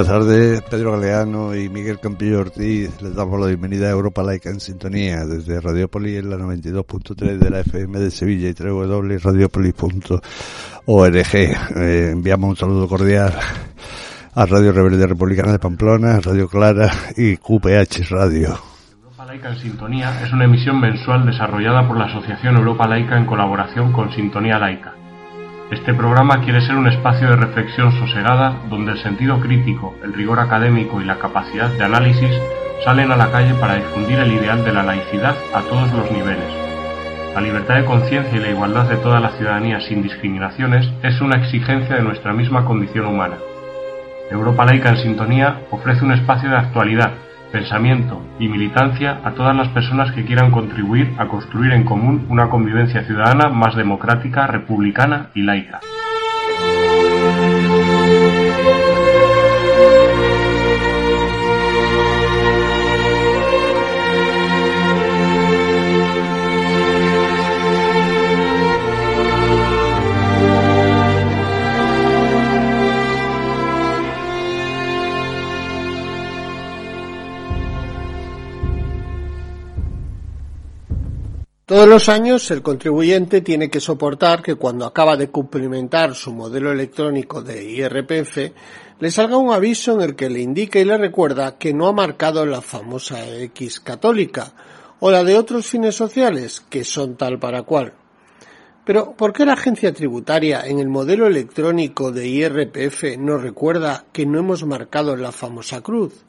[0.00, 3.02] Buenas tardes, Pedro Galeano y Miguel Campillo Ortiz.
[3.02, 7.50] Les damos la bienvenida a Europa Laica en sintonía desde Radiopoli en la 92.3 de
[7.50, 11.34] la FM de Sevilla y www.radiopoli.org.
[11.34, 13.34] Eh, enviamos un saludo cordial
[14.34, 18.58] a Radio Rebelde Republicana de Pamplona, Radio Clara y QPH Radio.
[19.02, 23.26] Europa Laica en Sintonía es una emisión mensual desarrollada por la Asociación Europa Laica en
[23.26, 24.94] colaboración con Sintonía Laica.
[25.70, 30.40] Este programa quiere ser un espacio de reflexión sosegada donde el sentido crítico, el rigor
[30.40, 32.32] académico y la capacidad de análisis
[32.84, 36.52] salen a la calle para difundir el ideal de la laicidad a todos los niveles.
[37.36, 41.36] La libertad de conciencia y la igualdad de toda la ciudadanía sin discriminaciones es una
[41.36, 43.36] exigencia de nuestra misma condición humana.
[44.28, 47.12] Europa Laica en Sintonía ofrece un espacio de actualidad,
[47.50, 52.48] pensamiento y militancia a todas las personas que quieran contribuir a construir en común una
[52.48, 55.80] convivencia ciudadana más democrática, republicana y laica.
[81.80, 86.70] Todos los años el contribuyente tiene que soportar que cuando acaba de cumplimentar su modelo
[86.70, 88.36] electrónico de IRPF
[88.98, 91.94] le salga un aviso en el que le indica y le recuerda que no ha
[91.94, 94.52] marcado la famosa X católica
[94.98, 97.94] o la de otros fines sociales que son tal para cual.
[98.84, 104.26] Pero ¿por qué la agencia tributaria en el modelo electrónico de IRPF nos recuerda que
[104.26, 106.26] no hemos marcado la famosa cruz?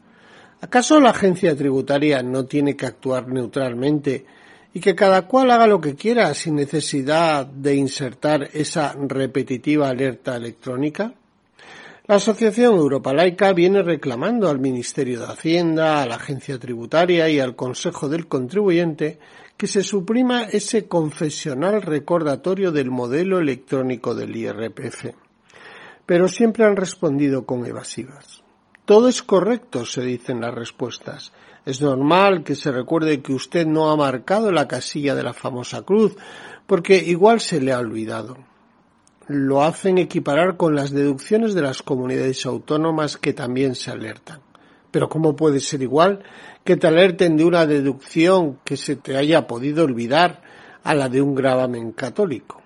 [0.61, 4.25] ¿Acaso la agencia tributaria no tiene que actuar neutralmente
[4.73, 10.35] y que cada cual haga lo que quiera sin necesidad de insertar esa repetitiva alerta
[10.35, 11.13] electrónica?
[12.07, 17.39] La Asociación Europa Laica viene reclamando al Ministerio de Hacienda, a la Agencia Tributaria y
[17.39, 19.19] al Consejo del Contribuyente
[19.55, 25.13] que se suprima ese confesional recordatorio del modelo electrónico del IRPF.
[26.05, 28.43] Pero siempre han respondido con evasivas.
[28.85, 31.31] Todo es correcto, se dicen las respuestas,
[31.65, 35.83] es normal que se recuerde que usted no ha marcado la casilla de la famosa
[35.83, 36.15] cruz,
[36.65, 38.37] porque igual se le ha olvidado.
[39.27, 44.41] Lo hacen equiparar con las deducciones de las comunidades autónomas que también se alertan.
[44.89, 46.23] Pero ¿cómo puede ser igual
[46.63, 50.41] que te alerten de una deducción que se te haya podido olvidar
[50.83, 52.60] a la de un gravamen católico?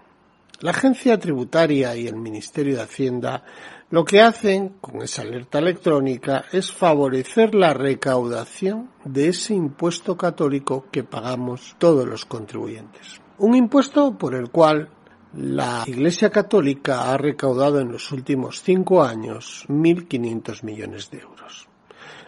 [0.62, 3.44] La agencia tributaria y el Ministerio de Hacienda
[3.90, 10.86] lo que hacen con esa alerta electrónica es favorecer la recaudación de ese impuesto católico
[10.92, 13.20] que pagamos todos los contribuyentes.
[13.38, 14.90] Un impuesto por el cual
[15.34, 21.68] la Iglesia Católica ha recaudado en los últimos cinco años 1.500 millones de euros.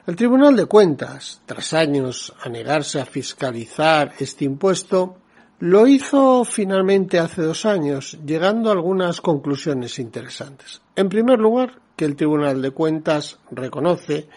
[0.06, 5.18] El Tribunal de Cuentas, tras años a negarse a fiscalizar este impuesto,
[5.60, 10.82] lo hizo finalmente hace dos años, llegando a algunas conclusiones interesantes.
[10.96, 14.28] En primer lugar, que el Tribunal de Cuentas reconoce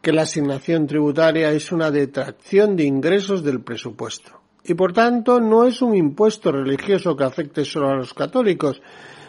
[0.00, 5.66] que la asignación tributaria es una detracción de ingresos del presupuesto y por tanto no
[5.66, 8.80] es un impuesto religioso que afecte solo a los católicos,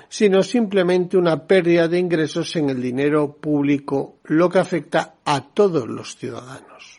[0.10, 5.88] sino simplemente una pérdida de ingresos en el dinero público, lo que afecta a todos
[5.88, 6.91] los ciudadanos.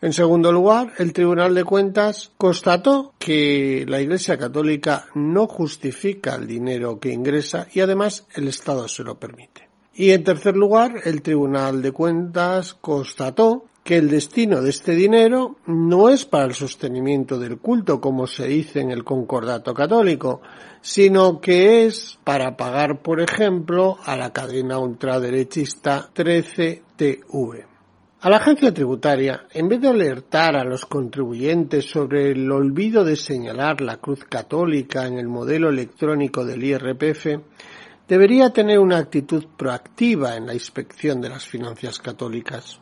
[0.00, 6.46] En segundo lugar, el Tribunal de Cuentas constató que la Iglesia Católica no justifica el
[6.46, 9.68] dinero que ingresa y además el Estado se lo permite.
[9.94, 15.56] Y en tercer lugar, el Tribunal de Cuentas constató que el destino de este dinero
[15.66, 20.40] no es para el sostenimiento del culto, como se dice en el concordato católico,
[20.80, 27.73] sino que es para pagar, por ejemplo, a la cadena ultraderechista 13TV.
[28.24, 33.16] A la agencia tributaria, en vez de alertar a los contribuyentes sobre el olvido de
[33.16, 37.26] señalar la cruz católica en el modelo electrónico del IRPF,
[38.08, 42.80] debería tener una actitud proactiva en la inspección de las finanzas católicas.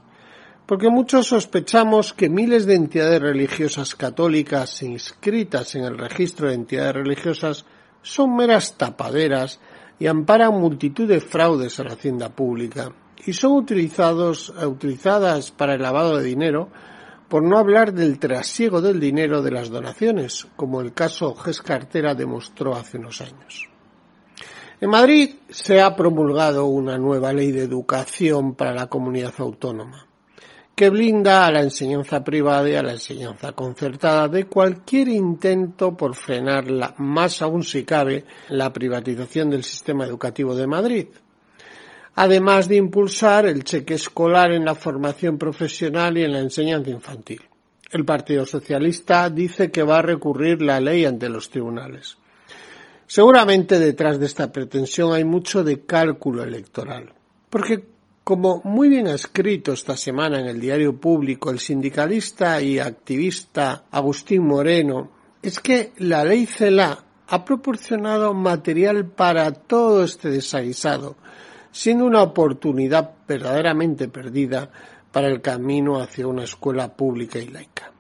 [0.64, 6.94] Porque muchos sospechamos que miles de entidades religiosas católicas inscritas en el registro de entidades
[6.94, 7.64] religiosas
[8.00, 9.58] son meras tapaderas
[9.98, 12.92] y amparan multitud de fraudes a la hacienda pública
[13.24, 16.68] y son utilizados, utilizadas para el lavado de dinero,
[17.28, 22.14] por no hablar del trasiego del dinero de las donaciones, como el caso GES Cartera
[22.14, 23.68] demostró hace unos años.
[24.80, 30.08] En Madrid se ha promulgado una nueva ley de educación para la comunidad autónoma,
[30.74, 36.16] que blinda a la enseñanza privada y a la enseñanza concertada de cualquier intento por
[36.16, 41.06] frenarla, más aún si cabe, la privatización del sistema educativo de Madrid,
[42.14, 47.42] además de impulsar el cheque escolar en la formación profesional y en la enseñanza infantil.
[47.90, 52.16] El Partido Socialista dice que va a recurrir la ley ante los tribunales.
[53.06, 57.12] Seguramente detrás de esta pretensión hay mucho de cálculo electoral,
[57.50, 57.84] porque
[58.24, 63.84] como muy bien ha escrito esta semana en el diario público el sindicalista y activista
[63.90, 65.10] Agustín Moreno,
[65.42, 71.16] es que la ley CELA ha proporcionado material para todo este desaguisado,
[71.72, 74.70] siendo una oportunidad verdaderamente perdida
[75.10, 77.90] para el camino hacia una escuela pública y laica.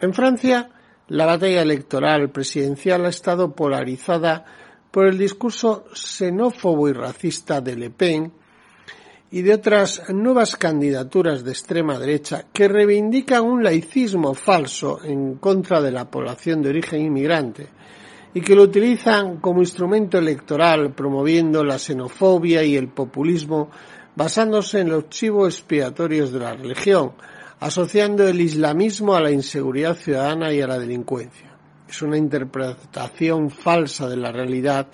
[0.00, 0.70] En Francia,
[1.08, 4.44] la batalla electoral presidencial ha estado polarizada
[4.90, 8.32] por el discurso xenófobo y racista de Le Pen
[9.30, 15.80] y de otras nuevas candidaturas de extrema derecha que reivindican un laicismo falso en contra
[15.80, 17.68] de la población de origen inmigrante
[18.36, 23.70] y que lo utilizan como instrumento electoral promoviendo la xenofobia y el populismo
[24.14, 27.12] basándose en los chivos expiatorios de la religión,
[27.60, 31.56] asociando el islamismo a la inseguridad ciudadana y a la delincuencia.
[31.88, 34.88] Es una interpretación falsa de la realidad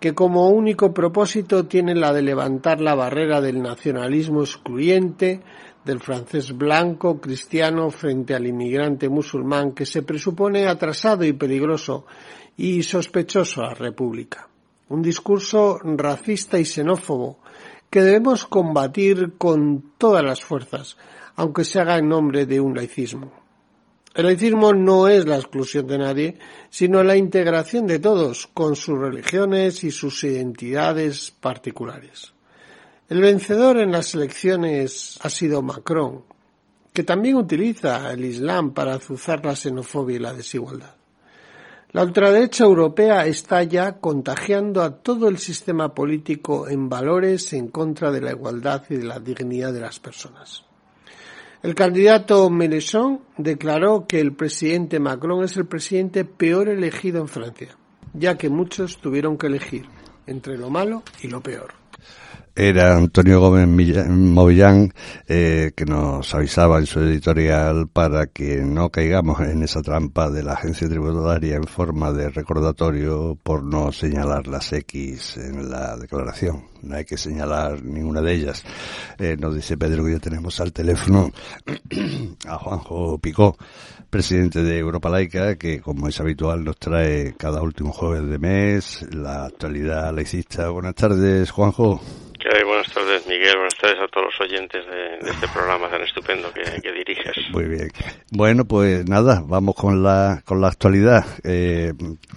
[0.00, 5.40] que como único propósito tiene la de levantar la barrera del nacionalismo excluyente,
[5.84, 12.06] del francés blanco cristiano frente al inmigrante musulmán que se presupone atrasado y peligroso
[12.56, 14.48] y sospechoso a la República.
[14.88, 17.38] Un discurso racista y xenófobo
[17.90, 20.96] que debemos combatir con todas las fuerzas,
[21.36, 23.32] aunque se haga en nombre de un laicismo.
[24.14, 26.38] El laicismo no es la exclusión de nadie,
[26.68, 32.34] sino la integración de todos, con sus religiones y sus identidades particulares.
[33.12, 36.22] El vencedor en las elecciones ha sido Macron,
[36.94, 40.94] que también utiliza el Islam para azuzar la xenofobia y la desigualdad.
[41.90, 48.10] La ultraderecha europea está ya contagiando a todo el sistema político en valores en contra
[48.10, 50.64] de la igualdad y de la dignidad de las personas.
[51.62, 57.76] El candidato Mélenchon declaró que el presidente Macron es el presidente peor elegido en Francia,
[58.14, 59.84] ya que muchos tuvieron que elegir
[60.26, 61.82] entre lo malo y lo peor
[62.54, 63.66] era Antonio Gómez
[64.08, 64.92] Movillán,
[65.26, 70.42] eh, que nos avisaba en su editorial para que no caigamos en esa trampa de
[70.42, 76.64] la agencia tributaria en forma de recordatorio por no señalar las X en la declaración.
[76.82, 78.64] No hay que señalar ninguna de ellas.
[79.18, 81.30] Eh, nos dice Pedro que ya tenemos al teléfono
[82.46, 83.56] a Juanjo Picó,
[84.10, 89.06] presidente de Europa Laica, que como es habitual nos trae cada último jueves de mes
[89.10, 90.68] la actualidad laicista.
[90.68, 92.00] Buenas tardes, Juanjo.
[92.82, 93.54] Buenas tardes, Miguel.
[93.54, 97.36] Buenas tardes a todos los oyentes de, este programa tan estupendo que, diriges.
[97.52, 97.88] Muy bien.
[98.32, 101.24] Bueno, pues nada, vamos con la, con la actualidad.
[101.44, 101.92] Eh,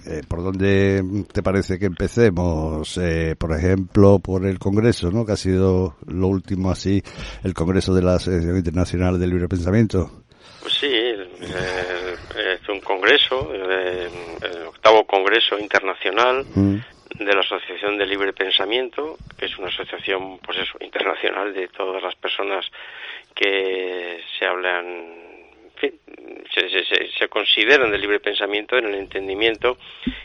[0.06, 1.02] eh, ¿Por dónde
[1.32, 2.96] te parece que empecemos?
[2.96, 5.26] Eh, por ejemplo, por el Congreso, ¿no?
[5.26, 7.02] Que ha sido lo último así,
[7.42, 10.22] el Congreso de la Asociación Internacional del Libre Pensamiento.
[10.60, 16.46] Pues sí, es un congreso, el, octavo Congreso Internacional.
[16.54, 16.76] Mm
[17.18, 22.02] de la Asociación de Libre Pensamiento, que es una asociación, pues eso, internacional de todas
[22.02, 22.66] las personas
[23.34, 25.14] que se hablan,
[25.76, 25.92] fin,
[26.52, 29.76] se, se, consideran de libre pensamiento en el entendimiento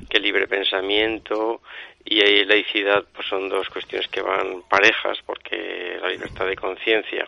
[0.09, 1.61] que libre pensamiento
[2.05, 7.27] y laicidad pues son dos cuestiones que van parejas porque la libertad de conciencia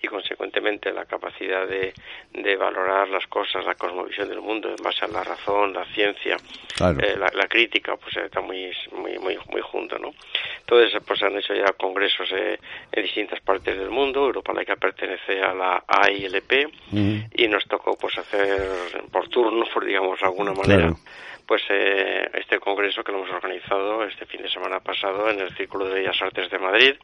[0.00, 1.92] y consecuentemente la capacidad de,
[2.32, 6.36] de, valorar las cosas, la cosmovisión del mundo en base a la razón, la ciencia,
[6.80, 10.12] eh, la, crítica, pues está muy muy muy muy junto, ¿no?
[10.60, 12.58] Entonces, pues han hecho ya congresos eh,
[12.92, 14.26] en distintas partes del mundo.
[14.26, 16.68] Europa Laica pertenece a la AILP
[17.34, 20.92] y nos tocó pues hacer por turno, por digamos de alguna manera.
[21.46, 25.56] pues eh, este congreso que lo hemos organizado este fin de semana pasado en el
[25.56, 26.94] Círculo de Bellas Artes de Madrid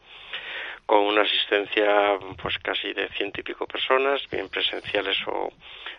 [0.86, 5.52] con una asistencia pues casi de ciento y pico personas, bien presenciales o,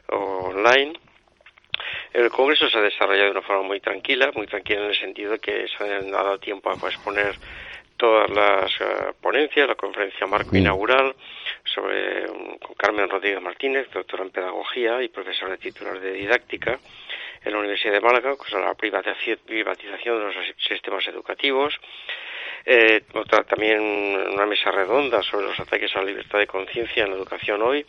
[0.09, 0.93] online.
[2.13, 5.33] El Congreso se ha desarrollado de una forma muy tranquila, muy tranquila en el sentido
[5.33, 7.35] de que se ha dado tiempo a exponer
[7.97, 11.15] todas las eh, ponencias, la conferencia marco inaugural
[11.63, 12.25] sobre
[12.59, 16.79] con Carmen Rodríguez Martínez, doctora en pedagogía y profesora titular de didáctica
[17.43, 20.35] en la Universidad de Málaga, sobre la privatización de los
[20.67, 21.79] sistemas educativos,
[22.65, 27.11] eh, otra, también una mesa redonda sobre los ataques a la libertad de conciencia en
[27.11, 27.85] la educación hoy,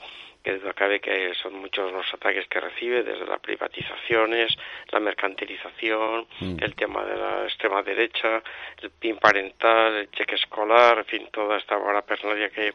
[0.47, 4.57] que duda cabe que son muchos los ataques que recibe, desde las privatizaciones,
[4.93, 6.57] la mercantilización, mm.
[6.63, 8.43] el tema de la extrema derecha,
[8.81, 12.75] el PIN parental, el cheque escolar, en fin, toda esta parafernalia que,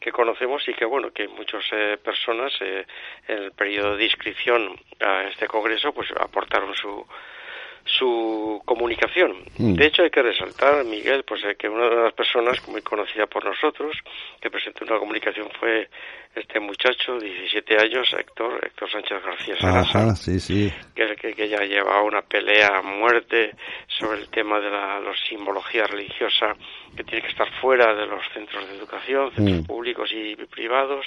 [0.00, 2.86] que conocemos y que, bueno, que muchas eh, personas eh,
[3.28, 7.04] en el periodo de inscripción a este congreso, pues aportaron su
[7.84, 9.36] su comunicación.
[9.58, 9.74] Mm.
[9.74, 13.44] De hecho, hay que resaltar, Miguel, pues que una de las personas muy conocida por
[13.44, 13.96] nosotros
[14.40, 15.88] que presentó una comunicación fue
[16.34, 20.72] este muchacho, 17 años, Héctor, Héctor Sánchez García Sarasa, sí, sí.
[20.94, 23.50] Que, que, que, ya lleva una pelea a muerte
[23.88, 26.54] sobre el tema de la simbología religiosa
[26.96, 29.66] que tiene que estar fuera de los centros de educación, centros mm.
[29.66, 31.06] públicos y privados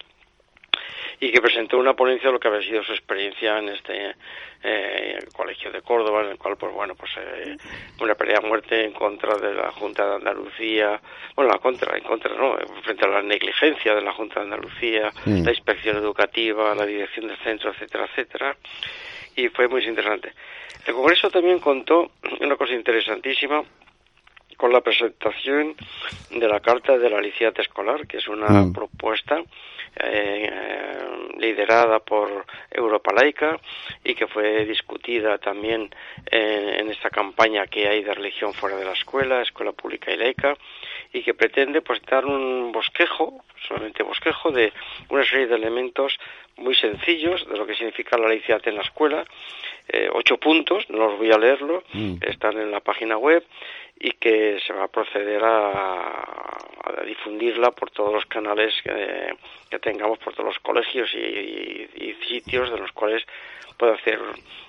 [1.20, 4.16] y que presentó una ponencia de lo que había sido su experiencia en este
[4.64, 7.58] eh, colegio de Córdoba, en el cual, pues bueno, pues eh,
[8.00, 11.02] una pelea a muerte en contra de la Junta de Andalucía,
[11.36, 12.56] bueno, la contra, en contra, ¿no?
[12.84, 17.38] Frente a la negligencia de la Junta de Andalucía, la inspección educativa, la dirección del
[17.38, 18.56] centro, etcétera, etcétera,
[19.36, 20.34] y fue muy interesante.
[20.86, 23.64] El Congreso también contó una cosa interesantísima,
[24.58, 25.76] con la presentación
[26.32, 28.74] de la Carta de la Licenciatura Escolar, que es una mm.
[28.74, 29.42] propuesta
[29.96, 30.50] eh,
[31.38, 33.60] liderada por Europa Laica
[34.04, 35.94] y que fue discutida también
[36.32, 40.56] en, esta campaña que hay de religión fuera de la escuela, escuela pública y laica,
[41.12, 44.74] y que pretende pues dar un bosquejo, solamente bosquejo, de
[45.10, 46.18] una serie de elementos
[46.58, 49.26] muy sencillos de lo que significa la laicidad en la escuela,
[49.90, 52.16] eh, ocho puntos, no los voy a leerlo, mm.
[52.22, 53.44] están en la página web
[54.04, 56.60] y que se va a proceder a,
[57.08, 62.92] difundirla por todos los canales que, tengamos, por todos los colegios y, sitios de los
[62.92, 63.24] cuales
[63.78, 64.20] puede hacer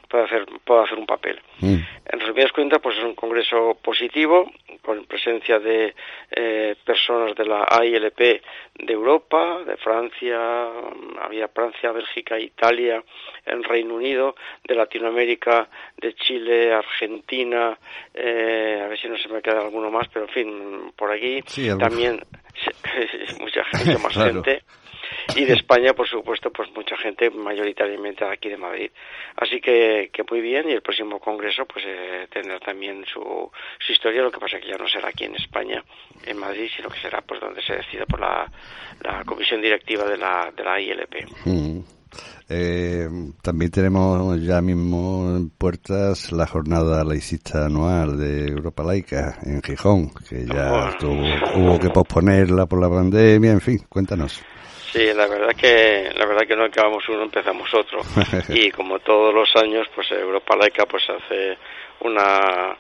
[0.09, 1.41] puede hacer puede hacer un papel.
[1.61, 1.79] Mm.
[2.07, 4.51] En resumidas cuentas, pues es un congreso positivo
[4.83, 5.95] con presencia de
[6.31, 10.39] eh, personas de la AILP de Europa, de Francia,
[11.23, 13.03] había Francia, Bélgica, Italia,
[13.47, 17.77] el Reino Unido, de Latinoamérica, de Chile, Argentina,
[18.13, 21.43] eh, a ver si no se me queda alguno más, pero en fin, por aquí
[21.79, 22.21] también
[23.41, 24.63] mucha gente, más gente
[25.37, 28.91] y de España, por supuesto, pues mucha gente, mayoritariamente aquí de Madrid.
[29.37, 33.93] Así que, que muy bien, y el próximo congreso pues eh, tendrá también su, su
[33.93, 35.83] historia, lo que pasa que ya no será aquí en España,
[36.27, 38.51] en Madrid, sino que será pues donde se decida por la,
[39.03, 41.15] la comisión directiva de la, de la ILP.
[41.45, 41.81] Mm.
[42.49, 43.09] Eh,
[43.43, 50.11] también tenemos ya mismo en puertas la jornada laicista anual de Europa Laica en Gijón,
[50.29, 50.95] que ya
[51.57, 54.43] hubo que posponerla por la pandemia, en fin, cuéntanos.
[54.95, 57.99] Sí, la verdad que la verdad que no acabamos uno, empezamos otro.
[58.49, 61.59] y como todos los años, pues Europa Laica pues hace
[61.99, 62.77] una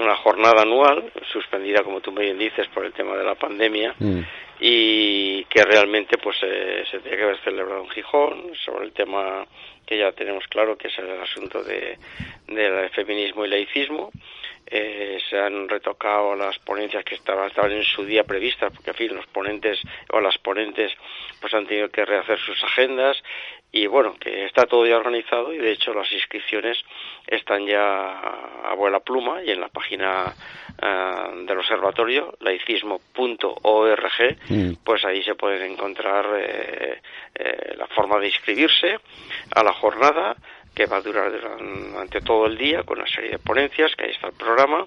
[0.00, 4.20] una jornada anual suspendida como tú bien dices por el tema de la pandemia mm.
[4.58, 9.46] y que realmente pues eh, se tiene que haber celebrado en Gijón sobre el tema
[9.86, 11.98] que ya tenemos claro que es el asunto de
[12.48, 14.10] del feminismo y laicismo
[14.66, 18.96] eh, se han retocado las ponencias que estaban, estaban en su día previstas, porque en
[18.96, 20.92] fin, los ponentes o las ponentes
[21.40, 23.22] pues han tenido que rehacer sus agendas
[23.74, 26.78] y bueno, que está todo ya organizado y de hecho las inscripciones
[27.26, 28.18] están ya
[28.64, 30.34] a vuela pluma y en la página
[30.82, 34.72] uh, del observatorio, laicismo.org, mm.
[34.84, 37.00] pues ahí se pueden encontrar eh,
[37.34, 38.98] eh, la forma de inscribirse
[39.54, 40.36] a la jornada
[40.74, 44.10] que va a durar durante todo el día con una serie de ponencias, que ahí
[44.10, 44.86] está el programa.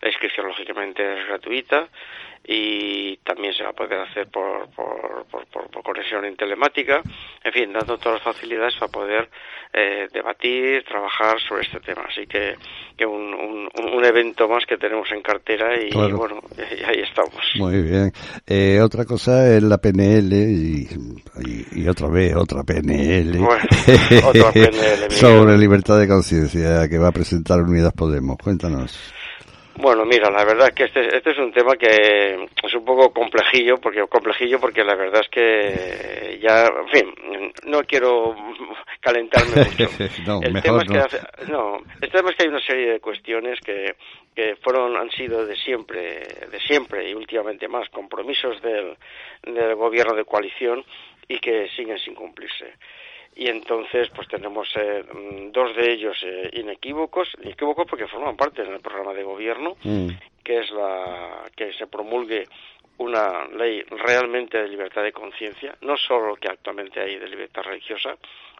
[0.00, 1.88] La inscripción, lógicamente, es gratuita
[2.46, 7.00] y también se va a poder hacer por, por, por, conexión en telemática,
[7.42, 9.30] en fin, dando todas las facilidades para poder
[9.72, 12.02] eh, debatir, trabajar sobre este tema.
[12.08, 12.54] Así que,
[12.96, 17.34] que un, un, evento más que tenemos en cartera y bueno, y ahí estamos.
[17.56, 18.12] Muy bien.
[18.46, 20.88] Eh, otra cosa es la PNL y,
[21.72, 23.40] y, otra vez otra PNL.
[24.24, 28.36] otra PNL sobre libertad de conciencia que va a presentar Unidas Podemos.
[28.36, 29.14] Cuéntanos.
[29.76, 33.12] Bueno, mira, la verdad es que este, este es un tema que es un poco
[33.12, 38.36] complejillo, porque complejillo porque la verdad es que ya, en fin, no quiero
[39.00, 39.88] calentarme mucho.
[40.26, 41.78] no, el tema es que no.
[42.00, 43.96] el tema es que hay una serie de cuestiones que,
[44.34, 48.96] que fueron han sido de siempre, de siempre y últimamente más compromisos del,
[49.42, 50.84] del gobierno de coalición
[51.26, 52.74] y que siguen sin cumplirse
[53.36, 58.62] y entonces pues tenemos eh, mm, dos de ellos eh, inequívocos, inequívocos porque forman parte
[58.62, 60.08] del programa de gobierno, mm.
[60.42, 62.46] que es la que se promulgue
[62.98, 67.62] una ley realmente de libertad de conciencia, no solo lo que actualmente hay de libertad
[67.62, 68.16] religiosa,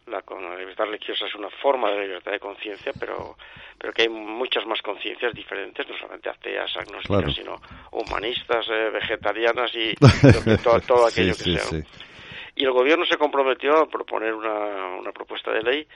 [0.06, 3.36] la, la, libertad religiosa es una forma de libertad de conciencia, pero,
[3.78, 7.60] pero que hay muchas más conciencias diferentes, no solamente ateas, agnósticas, sino
[7.92, 9.94] humanistas, eh, vegetarianas y
[10.86, 11.82] todo, aquello que sea
[12.56, 15.86] y el gobierno se comprometió a proponer una, una propuesta de ley,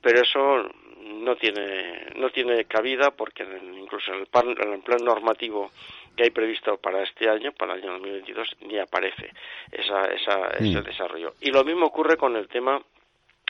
[0.00, 0.68] pero eso
[1.06, 3.44] no tiene no tiene cabida porque
[3.78, 5.70] incluso en el, plan, en el plan normativo
[6.16, 9.30] que hay previsto para este año, para el año 2022, ni aparece
[9.70, 10.84] esa, esa, ese mm.
[10.84, 11.34] desarrollo.
[11.42, 12.80] Y lo mismo ocurre con el tema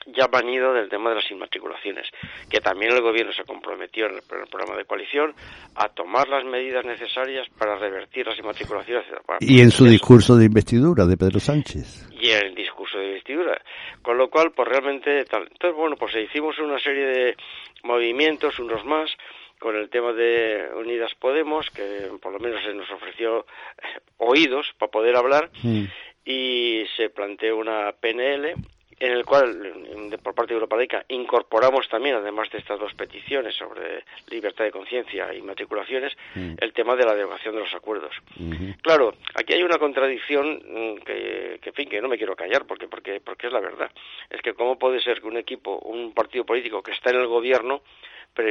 [0.06, 2.06] ya venido del tema de las inmatriculaciones,
[2.48, 5.34] que también el gobierno se comprometió en el, programa de coalición
[5.74, 9.04] a tomar las medidas necesarias para revertir las inmatriculaciones.
[9.40, 12.08] Y en su discurso de investidura de Pedro Sánchez.
[12.12, 13.60] Y en el discurso de investidura.
[14.02, 15.48] Con lo cual, pues realmente, tal.
[15.50, 17.36] entonces, bueno, pues hicimos una serie de
[17.82, 19.10] movimientos, unos más,
[19.58, 24.66] con el tema de Unidas Podemos, que por lo menos se nos ofreció eh, oídos
[24.78, 25.84] para poder hablar, mm.
[26.24, 28.54] y se planteó una PNL
[28.98, 29.74] en el cual,
[30.22, 34.70] por parte de Europa Laica, incorporamos también, además de estas dos peticiones sobre libertad de
[34.70, 36.54] conciencia y matriculaciones, mm.
[36.58, 38.14] el tema de la derogación de los acuerdos.
[38.80, 42.66] Claro, aquí hay una contradicción mm, que, que, en fin, que no me quiero callar
[42.66, 43.90] porque, porque, porque es la verdad.
[44.30, 47.26] Es que cómo puede ser que un equipo, un partido político que está en el
[47.26, 47.82] gobierno,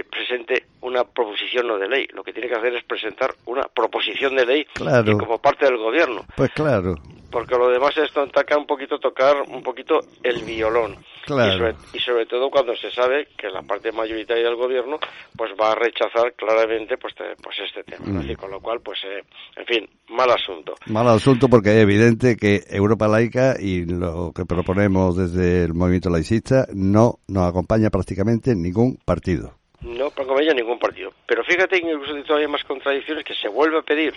[0.03, 2.07] presente una proposición no de ley.
[2.13, 6.25] Lo que tiene que hacer es presentar una proposición de ley como parte del gobierno.
[6.35, 6.95] Pues claro.
[7.31, 10.97] Porque lo demás es tocar un poquito tocar un poquito el violón.
[11.25, 11.75] Claro.
[11.93, 14.99] Y, sobre, todo cuando se sabe que la parte mayoritaria del gobierno
[15.35, 18.21] pues va a rechazar claramente pues, pues este tema.
[18.21, 18.35] Mm.
[18.35, 19.23] con lo cual, pues, eh,
[19.55, 20.75] en fin, mal asunto.
[20.87, 26.09] Mal asunto porque es evidente que Europa laica y lo que proponemos desde el movimiento
[26.09, 29.64] laicista no nos acompaña prácticamente ningún partido.
[29.81, 31.13] No ella ningún partido.
[31.25, 34.13] Pero fíjate que incluso hay todavía más contradicciones que se vuelve a pedir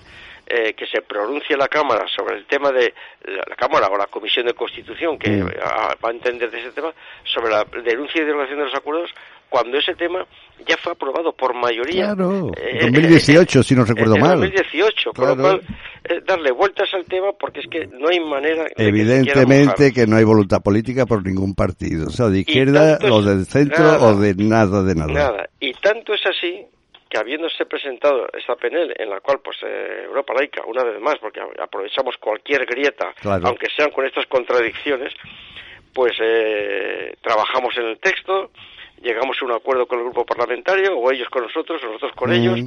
[0.46, 4.46] eh, que se pronuncie la Cámara sobre el tema de la, Cámara o la Comisión
[4.46, 5.46] de Constitución que mm.
[6.02, 6.92] va a entender de ese tema
[7.24, 9.10] sobre la denuncia y derogación de los acuerdos
[9.48, 10.26] cuando ese tema
[10.66, 12.14] ya fue aprobado por mayoría.
[12.14, 14.40] Claro, eh, 2018, si no recuerdo mal.
[14.40, 15.60] 2018, con lo cual
[16.04, 18.66] eh, darle vueltas al tema porque es que no hay manera.
[18.76, 23.46] Evidentemente que, no hay voluntad política por ningún partido, o sea, de izquierda o del
[23.46, 25.12] centro o de nada, de nada.
[25.12, 26.66] Nada, y tanto es así
[27.08, 31.16] que habiéndose presentado esta PNL en la cual pues eh, Europa laica una vez más
[31.18, 35.14] porque aprovechamos cualquier grieta aunque sean con estas contradicciones
[35.94, 38.50] pues eh, trabajamos en el texto
[39.02, 42.32] llegamos a un acuerdo con el grupo parlamentario, o ellos con nosotros, o nosotros con
[42.32, 42.60] ellos,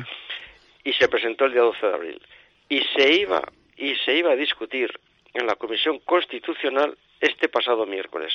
[0.84, 2.22] y se presentó el día 12 de abril.
[2.70, 3.42] Y se iba,
[3.78, 4.92] y se iba a discutir
[5.34, 8.34] en la Comisión Constitucional este pasado miércoles.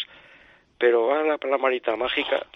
[0.78, 2.46] Pero va la, la marita mágica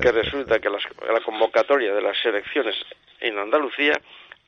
[0.00, 2.76] que resulta que la convocatoria de las elecciones
[3.20, 4.00] en Andalucía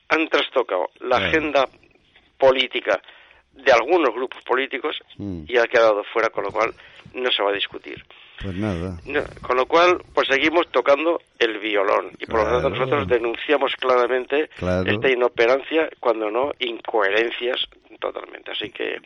[0.09, 1.67] han trastocado la agenda
[2.37, 3.01] política
[3.51, 5.43] de algunos grupos políticos mm.
[5.47, 6.73] y ha quedado fuera, con lo cual
[7.13, 8.03] no se va a discutir.
[8.41, 8.97] Pues nada.
[9.41, 14.49] con lo cual, pues seguimos tocando el violón y por lo tanto nosotros denunciamos claramente
[14.85, 17.67] esta inoperancia, cuando no incoherencias
[17.99, 18.51] totalmente.
[18.51, 18.97] Así que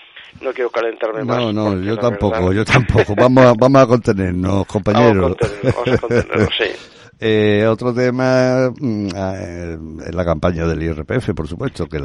[0.42, 1.38] no quiero calentarme más.
[1.38, 3.16] No, no, yo tampoco, yo tampoco.
[3.16, 5.38] Vamos a, vamos a contenernos, compañeros.
[5.64, 7.01] Vamos a contenernos, sí.
[7.24, 12.00] Eh, otro tema mm, ah, eh, es la campaña del IRPF, por supuesto, que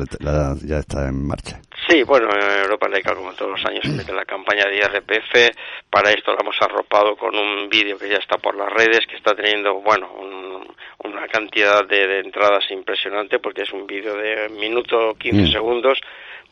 [0.66, 1.58] ya está en marcha.
[1.88, 2.28] Sí, bueno,
[2.62, 5.56] Europa Laica, como todos los años, se mete la campaña de IRPF.
[5.88, 9.16] Para esto la hemos arropado con un vídeo que ya está por las redes, que
[9.16, 10.06] está teniendo, bueno,
[11.02, 15.52] una cantidad de, entradas impresionante, porque es un vídeo de minuto 15 mm.
[15.52, 15.98] segundos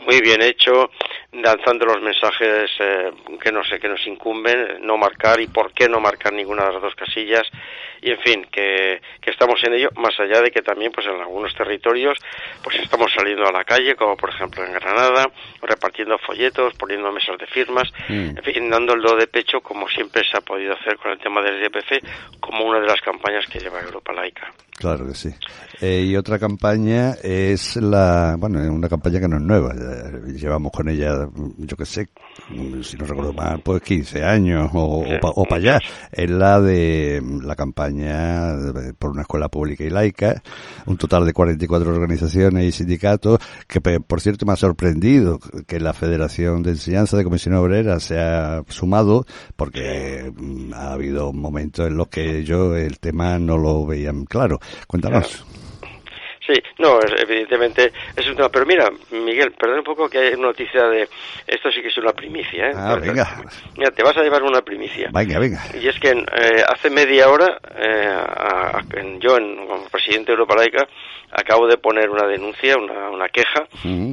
[0.05, 0.91] muy bien hecho,
[1.33, 3.11] lanzando los mensajes eh,
[3.43, 6.73] que no sé que nos incumben, no marcar y por qué no marcar ninguna de
[6.75, 7.49] las dos casillas
[8.05, 11.19] y en fin que, que estamos en ello más allá de que también pues en
[11.19, 12.19] algunos territorios
[12.63, 15.31] pues estamos saliendo a la calle como por ejemplo en Granada
[15.63, 18.37] repartiendo folletos poniendo mesas de firmas mm.
[18.37, 21.19] en fin dando el do de pecho como siempre se ha podido hacer con el
[21.19, 25.31] tema del DPF como una de las campañas que lleva Europa Laica claro que sí
[25.81, 29.75] eh, y otra campaña es la bueno una campaña que no es nueva
[30.33, 32.09] llevamos con ella, yo que sé,
[32.83, 35.79] si no recuerdo mal, pues 15 años o, o para allá.
[36.13, 38.55] Es la de la campaña
[38.99, 40.43] por una escuela pública y laica,
[40.87, 45.93] un total de 44 organizaciones y sindicatos, que por cierto me ha sorprendido que la
[45.93, 51.97] Federación de Enseñanza de Comisión Obrera se ha sumado, porque mm, ha habido momentos en
[51.97, 54.61] los que yo el tema no lo veían claro.
[54.87, 55.45] Cuéntanos.
[56.47, 58.51] Sí, no, evidentemente es un tema.
[58.51, 61.09] Pero mira, Miguel, perdón un poco que hay noticia de.
[61.47, 62.73] Esto sí que es una primicia, ¿eh?
[62.77, 63.27] Ah, venga.
[63.79, 65.09] Mira, te vas a llevar una primicia.
[65.11, 65.63] Venga, venga.
[65.81, 70.87] Y es que eh, hace media hora, eh, yo, como presidente de Europa Laica,
[71.33, 73.67] acabo de poner una denuncia, una, una queja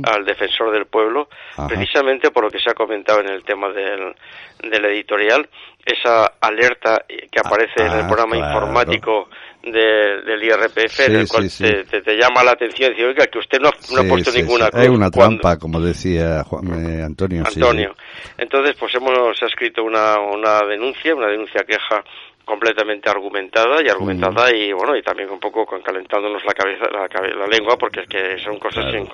[0.03, 1.27] al defensor del pueblo,
[1.67, 4.15] precisamente por lo que se ha comentado en el tema del,
[4.63, 5.47] del editorial,
[5.85, 9.29] esa alerta que aparece en el ah, programa informático
[9.63, 14.03] del IRPF en el cual te, llama la atención y oiga, que usted no, ha
[14.07, 14.89] puesto ninguna cruz.
[14.89, 17.43] una trampa, como decía eh, Antonio.
[17.45, 17.95] Antonio.
[18.37, 22.03] Entonces, pues hemos escrito una, una denuncia, una denuncia queja
[22.43, 27.47] completamente argumentada y argumentada y bueno y también un poco calentándonos la cabeza la, la
[27.47, 29.05] lengua porque es que son cosas sin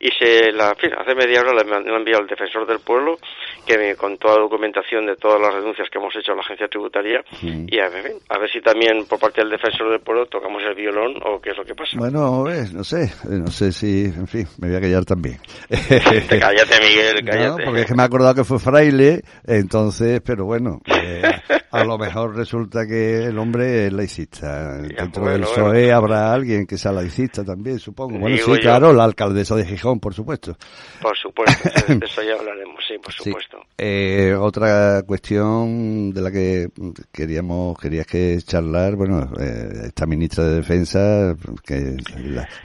[0.00, 3.18] y se la, hace media hora le han enviado al defensor del pueblo
[3.66, 6.68] que con toda la documentación de todas las denuncias que hemos hecho a la agencia
[6.68, 10.62] tributaria y a ver, a ver si también por parte del defensor del pueblo tocamos
[10.62, 11.96] el violón o qué es lo que pasa.
[11.98, 15.38] Bueno, no sé, no sé si, en fin, me voy a callar también.
[15.68, 17.64] cállate, Miguel, cállate.
[17.64, 21.22] porque es que me he acordado que fue fraile, entonces, pero bueno, eh,
[21.70, 24.78] a lo mejor resulta que el hombre es laicista.
[24.78, 28.18] Dentro del PSOE habrá alguien que sea laicista también, supongo.
[28.18, 30.56] Bueno, sí, claro, la alcaldesa de Gijón, por supuesto.
[31.00, 33.64] Por supuesto, de eso ya hablaremos, sí, por supuesto.
[33.76, 36.68] Eh, otra cuestión de la que
[37.12, 41.96] queríamos, querías que charlar, bueno, eh, esta ministra de Defensa, que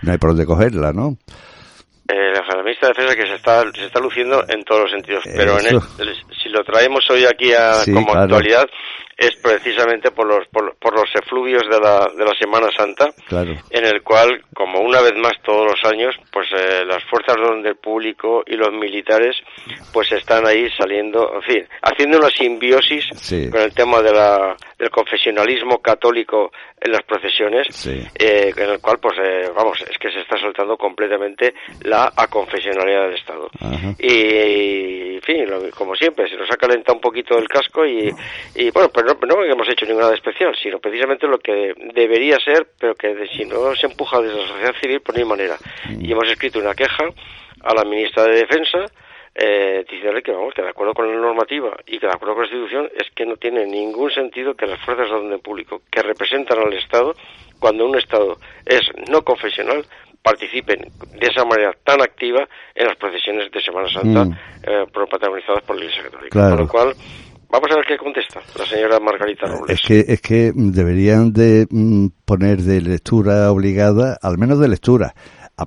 [0.01, 1.17] no hay por dónde cogerla, ¿no?
[2.07, 5.23] Eh, la ministra de Defensa que se está, se está luciendo en todos los sentidos,
[5.23, 5.79] pero en
[6.41, 8.65] si lo traemos hoy aquí a, como actualidad,
[9.25, 13.09] es precisamente por los, por, los efluvios de la, de la Semana Santa,
[13.69, 17.41] en el cual, como una vez más todos los años, pues eh, las fuerzas de
[17.43, 19.35] orden público y los militares
[19.91, 23.05] pues están ahí saliendo, en fin, haciendo una simbiosis
[23.51, 28.99] con el tema de la, del confesionalismo católico en las procesiones, eh, en el cual,
[29.01, 33.49] pues, eh, vamos, es que se está soltando completamente la aconfesionalidad del Estado.
[33.99, 38.11] Y, en fin, como siempre, se nos ha calentado un poquito el casco y,
[38.55, 42.37] y bueno, pues no, no hemos hecho ninguna de especial, sino precisamente lo que debería
[42.39, 45.57] ser, pero que si no se empuja desde la sociedad civil, por ninguna manera.
[45.89, 47.05] Y hemos escrito una queja
[47.61, 48.85] a la ministra de Defensa,
[49.35, 52.43] eh, diciéndole que vamos que de acuerdo con la normativa y que de acuerdo con
[52.43, 56.03] la Constitución es que no tiene ningún sentido que las fuerzas de orden público que
[56.03, 57.15] representan al Estado
[57.59, 59.83] cuando un Estado es no confesional
[60.21, 60.79] participen
[61.19, 64.37] de esa manera tan activa en las procesiones de Semana Santa mm.
[64.63, 66.49] eh, protagonizadas por la Iglesia Católica.
[66.49, 66.93] Por lo cual,
[67.53, 69.79] Vamos a ver qué contesta la señora Margarita Robles.
[69.79, 75.13] Es que, es que deberían de mm, poner de lectura obligada, al menos de lectura,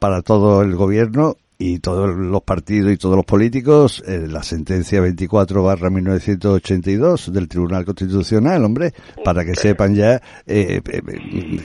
[0.01, 5.01] para todo el gobierno y todos los partidos y todos los políticos eh, la sentencia
[5.01, 8.93] 24 barra 1982 del Tribunal Constitucional, hombre,
[9.25, 11.03] para que sepan ya eh, eh,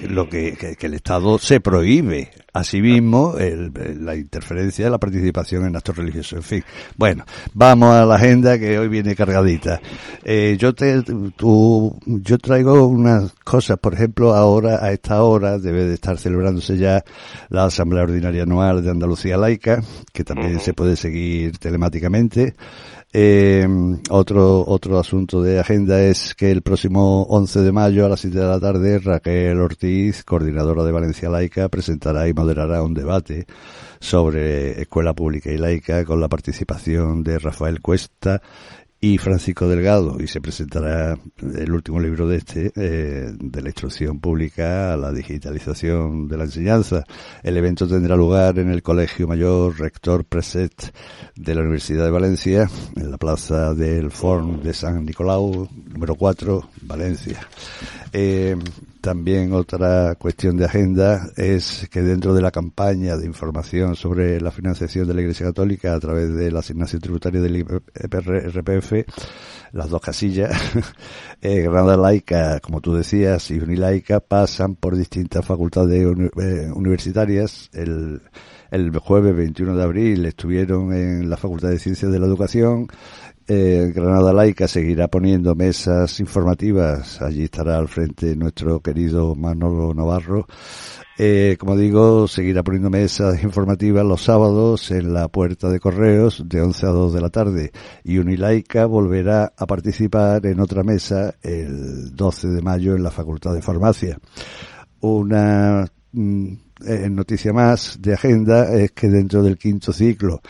[0.07, 3.71] lo que, que, el Estado se prohíbe Asimismo, el,
[4.03, 6.33] la interferencia de la participación en actos religiosos.
[6.33, 6.63] En fin,
[6.97, 9.79] bueno, vamos a la agenda que hoy viene cargadita.
[10.23, 11.01] Eh, yo te,
[11.35, 16.77] tú, yo traigo unas cosas, por ejemplo, ahora, a esta hora, debe de estar celebrándose
[16.77, 17.03] ya
[17.49, 22.55] la Asamblea Ordinaria Anual de Andalucía Laica, que también se puede seguir telemáticamente.
[23.13, 23.67] Eh,
[24.09, 28.39] otro, otro asunto de agenda es que el próximo 11 de mayo a las 7
[28.39, 33.47] de la tarde Raquel Ortiz, coordinadora de Valencia Laica, presentará y moderará un debate
[33.99, 38.41] sobre escuela pública y laica con la participación de Rafael Cuesta
[39.03, 44.19] y Francisco Delgado y se presentará el último libro de este eh, de la instrucción
[44.19, 47.03] pública a la digitalización de la enseñanza.
[47.41, 50.93] El evento tendrá lugar en el Colegio Mayor Rector Preset
[51.35, 56.69] de la Universidad de Valencia, en la plaza del Forn de San Nicolau, número 4,
[56.83, 57.39] Valencia.
[58.13, 58.55] Eh,
[59.01, 64.51] también otra cuestión de agenda es que dentro de la campaña de información sobre la
[64.51, 68.93] financiación de la Iglesia Católica a través de la asignación tributaria del IRPF,
[69.71, 70.51] las dos casillas,
[71.41, 76.05] eh, Granada Laica, como tú decías, y Unilaica pasan por distintas facultades
[76.39, 77.69] eh, universitarias.
[77.73, 78.21] El,
[78.71, 82.87] el jueves 21 de abril estuvieron en la Facultad de Ciencias de la Educación,
[83.53, 87.21] eh, Granada Laica seguirá poniendo mesas informativas.
[87.21, 90.47] Allí estará al frente nuestro querido Manolo Navarro.
[91.17, 96.61] Eh, como digo, seguirá poniendo mesas informativas los sábados en la puerta de correos de
[96.61, 97.71] 11 a 2 de la tarde.
[98.05, 103.53] Y Unilaica volverá a participar en otra mesa el 12 de mayo en la Facultad
[103.53, 104.17] de Farmacia.
[105.01, 106.53] Una mm,
[106.87, 110.41] eh, noticia más de agenda es que dentro del quinto ciclo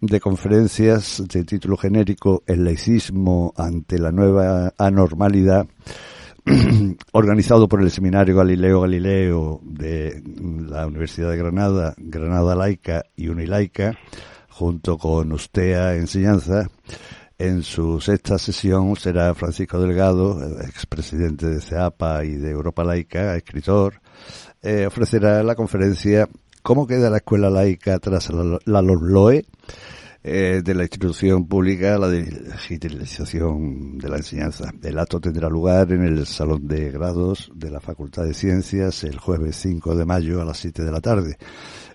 [0.00, 5.66] de conferencias de título genérico El laicismo ante la nueva anormalidad,
[7.12, 10.22] organizado por el Seminario Galileo Galileo de
[10.68, 13.98] la Universidad de Granada, Granada Laica y Unilaica,
[14.48, 16.68] junto con Ustea Enseñanza.
[17.38, 24.00] En su sexta sesión será Francisco Delgado, expresidente de CEAPA y de Europa Laica, escritor,
[24.60, 26.28] eh, ofrecerá la conferencia
[26.68, 29.42] ¿Cómo queda la escuela laica tras la, la?
[30.22, 34.70] Eh, de la institución pública la digitalización de la enseñanza.
[34.82, 39.16] El acto tendrá lugar en el Salón de Grados de la Facultad de Ciencias el
[39.16, 41.38] jueves 5 de mayo a las 7 de la tarde.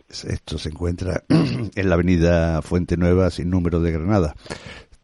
[0.09, 4.33] Esto se encuentra en la avenida Fuente Nueva, sin número de Granada.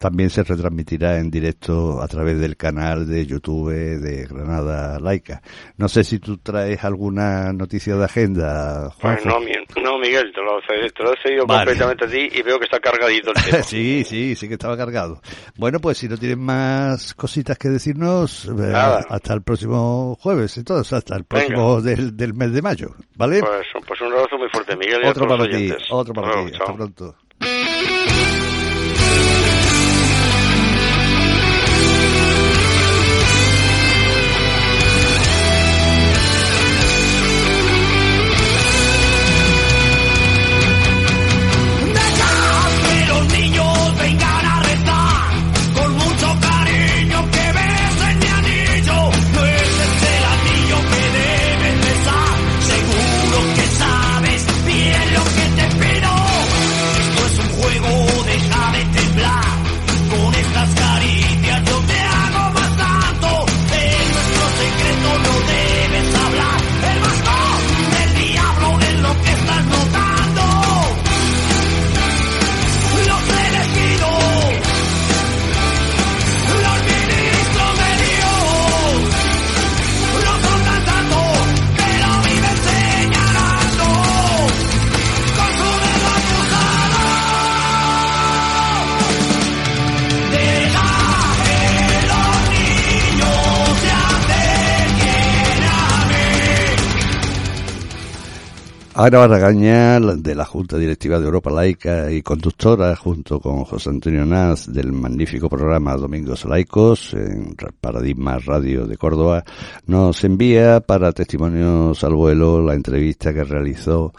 [0.00, 5.42] También se retransmitirá en directo a través del canal de YouTube de Granada Laica.
[5.76, 9.18] No sé si tú traes alguna noticia de agenda, Juan.
[9.26, 9.38] no,
[9.82, 13.44] no, Miguel, te lo, he seguido completamente a ti y veo que está cargadito el
[13.44, 13.62] tema.
[13.62, 15.20] sí, sí, sí que estaba cargado.
[15.58, 20.94] Bueno, pues si no tienes más cositas que decirnos, eh, hasta el próximo jueves, entonces,
[20.94, 23.40] hasta el próximo del, del, mes de mayo, ¿vale?
[23.40, 25.04] Pues, pues, un abrazo muy fuerte, Miguel.
[25.04, 26.52] otro para ti, otro para ti.
[26.54, 27.16] Hasta pronto.
[99.02, 104.26] Ana Barragaña, de la Junta Directiva de Europa Laica y conductora, junto con José Antonio
[104.26, 109.42] Naz, del magnífico programa Domingos Laicos, en Paradigma Radio de Córdoba,
[109.86, 114.12] nos envía para testimonios al vuelo la entrevista que realizó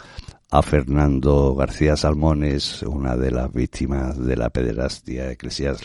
[0.50, 5.78] a Fernando García Salmones, una de las víctimas de la pederastia eclesial.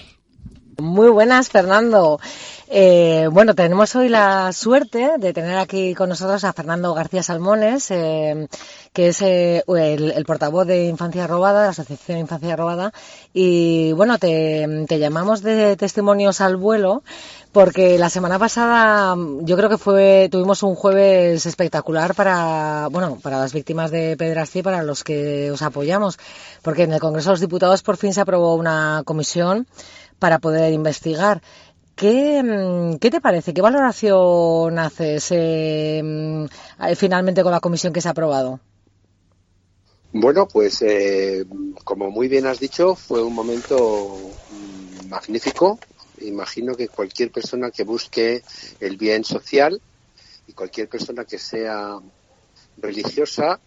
[0.79, 2.21] Muy buenas, Fernando.
[2.69, 7.91] Eh, bueno, tenemos hoy la suerte de tener aquí con nosotros a Fernando García Salmones,
[7.91, 8.47] eh,
[8.93, 12.93] que es eh, el, portavoz de Infancia Robada, la Asociación Infancia Robada.
[13.33, 17.03] Y bueno, te, llamamos de testimonios al vuelo
[17.53, 23.39] porque la semana pasada yo creo que fue tuvimos un jueves espectacular para bueno para
[23.39, 26.19] las víctimas de pedrastia y para los que os apoyamos
[26.61, 29.67] porque en el Congreso de los Diputados por fin se aprobó una comisión
[30.19, 31.43] para poder investigar.
[31.95, 33.55] ¿Qué, mm, ¿Qué, te parece?
[33.55, 36.47] ¿Qué valoración haces eh,
[36.95, 38.61] finalmente con la comisión que se ha aprobado?
[40.13, 41.45] Bueno, pues eh,
[41.85, 44.19] como muy bien has dicho, fue un momento
[44.51, 45.79] mm, magnífico.
[46.21, 48.43] Imagino que cualquier persona que busque
[48.81, 49.81] el bien social
[50.47, 51.99] y cualquier persona que sea
[52.79, 53.61] religiosa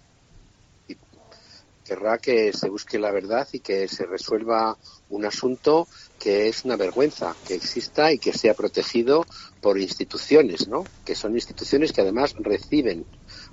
[1.89, 4.77] querrá que se busque la verdad y que se resuelva
[5.09, 5.87] un asunto
[6.19, 9.25] que es una vergüenza que exista y que sea protegido
[9.61, 10.83] por instituciones, ¿no?
[11.05, 13.05] Que son instituciones que además reciben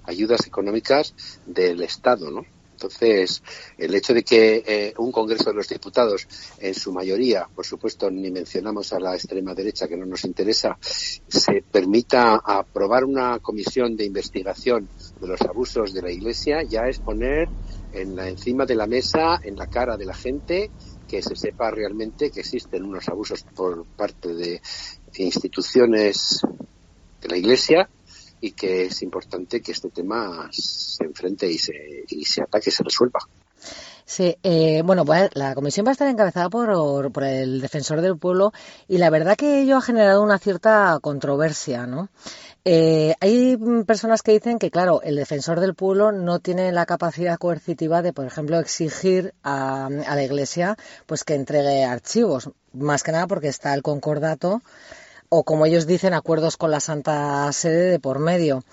[0.05, 1.15] ayudas económicas
[1.47, 2.45] del Estado, ¿no?
[2.77, 3.43] Entonces,
[3.79, 8.11] el hecho de que eh, un Congreso de los Diputados, en su mayoría, por supuesto,
[8.11, 13.97] ni mencionamos a la extrema derecha que no nos interesa, se permita aprobar una comisión
[13.97, 17.49] de investigación de los abusos de la Iglesia, ya es poner
[17.95, 20.71] en la, encima de la mesa, en la cara de la gente,
[21.07, 24.61] que se sepa realmente que existen unos abusos por parte de
[25.19, 26.41] instituciones
[27.21, 27.89] de la Iglesia
[28.41, 32.73] y que es importante que este tema se enfrente y se, y se ataque y
[32.73, 33.21] se resuelva.
[34.05, 38.17] Sí, eh, bueno, pues la comisión va a estar encabezada por, por el defensor del
[38.17, 38.53] pueblo
[38.87, 42.09] y la verdad que ello ha generado una cierta controversia, ¿no?
[42.69, 47.39] Eh, hay personas que dicen que, claro, el defensor del pueblo no tiene la capacidad
[47.39, 50.77] coercitiva de, por ejemplo, exigir a, la Iglesia
[51.07, 54.63] pues que entregue archivos, más que nada porque está el concordato
[55.29, 58.65] o, como ellos dicen, acuerdos con la Santa Sede de por medio.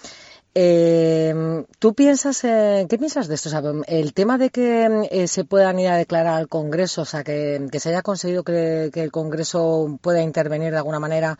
[0.56, 3.52] Eh, ¿Tú piensas, qué piensas de esto?
[3.86, 7.70] el tema de que eh, se puedan ir a declarar al Congreso, o sea, que,
[7.80, 11.38] se haya conseguido que, el Congreso pueda intervenir de alguna manera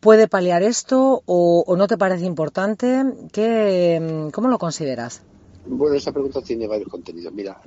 [0.00, 3.04] puede paliar esto o, no te parece importante?
[3.32, 5.22] ¿Qué, ¿Cómo lo consideras?
[5.66, 7.32] Bueno, esa pregunta tiene varios contenidos.
[7.32, 7.60] Mira,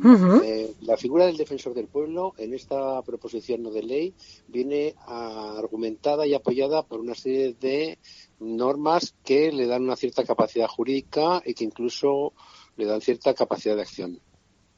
[0.44, 4.14] eh, la figura del defensor del pueblo en esta proposición no de ley
[4.48, 8.00] viene argumentada y apoyada por una serie de
[8.40, 12.34] normas que le dan una cierta capacidad jurídica y que incluso
[12.78, 14.20] le dan cierta capacidad de acción.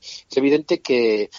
[0.01, 1.29] Es evidente que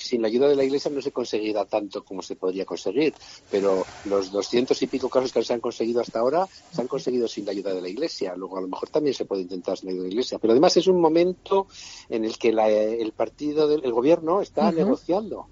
[0.00, 3.14] sin la ayuda de la Iglesia no se conseguirá tanto como se podría conseguir,
[3.50, 7.28] pero los doscientos y pico casos que se han conseguido hasta ahora se han conseguido
[7.28, 8.34] sin la ayuda de la Iglesia.
[8.36, 10.38] Luego, a lo mejor también se puede intentar sin la ayuda de la Iglesia.
[10.38, 11.66] Pero además es un momento
[12.08, 15.48] en el que el partido, del, el gobierno está negociando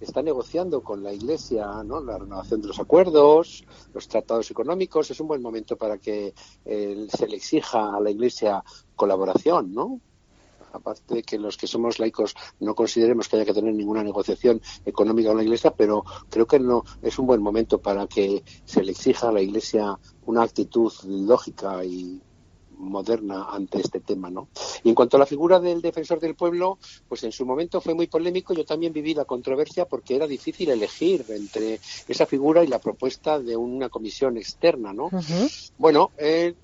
[0.00, 2.00] está negociando con la Iglesia ¿no?
[2.00, 5.10] la renovación de los acuerdos, los tratados económicos.
[5.10, 8.62] Es un buen momento para que eh, se le exija a la Iglesia
[8.94, 10.00] colaboración, ¿no?
[10.74, 14.60] Aparte de que los que somos laicos no consideremos que haya que tener ninguna negociación
[14.84, 18.82] económica con la Iglesia, pero creo que no es un buen momento para que se
[18.82, 22.20] le exija a la Iglesia una actitud lógica y
[22.76, 24.48] moderna ante este tema, ¿no?
[24.82, 27.94] Y en cuanto a la figura del defensor del pueblo, pues en su momento fue
[27.94, 28.54] muy polémico.
[28.54, 33.38] Yo también viví la controversia porque era difícil elegir entre esa figura y la propuesta
[33.38, 35.10] de una comisión externa, ¿no?
[35.78, 36.54] Bueno, eh,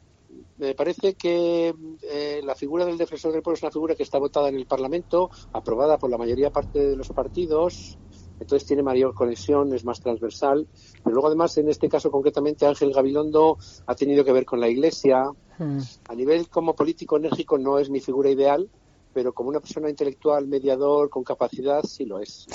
[0.58, 4.18] me parece que eh, la figura del defensor del pueblo es una figura que está
[4.18, 7.98] votada en el Parlamento, aprobada por la mayoría parte de los partidos,
[8.38, 10.66] entonces tiene mayor conexión, es más transversal.
[11.02, 14.68] Pero luego, además, en este caso concretamente, Ángel Gabilondo ha tenido que ver con la
[14.68, 15.30] Iglesia.
[15.58, 15.80] Hmm.
[16.08, 18.70] A nivel como político enérgico no es mi figura ideal,
[19.12, 22.46] pero como una persona intelectual, mediador, con capacidad, sí lo es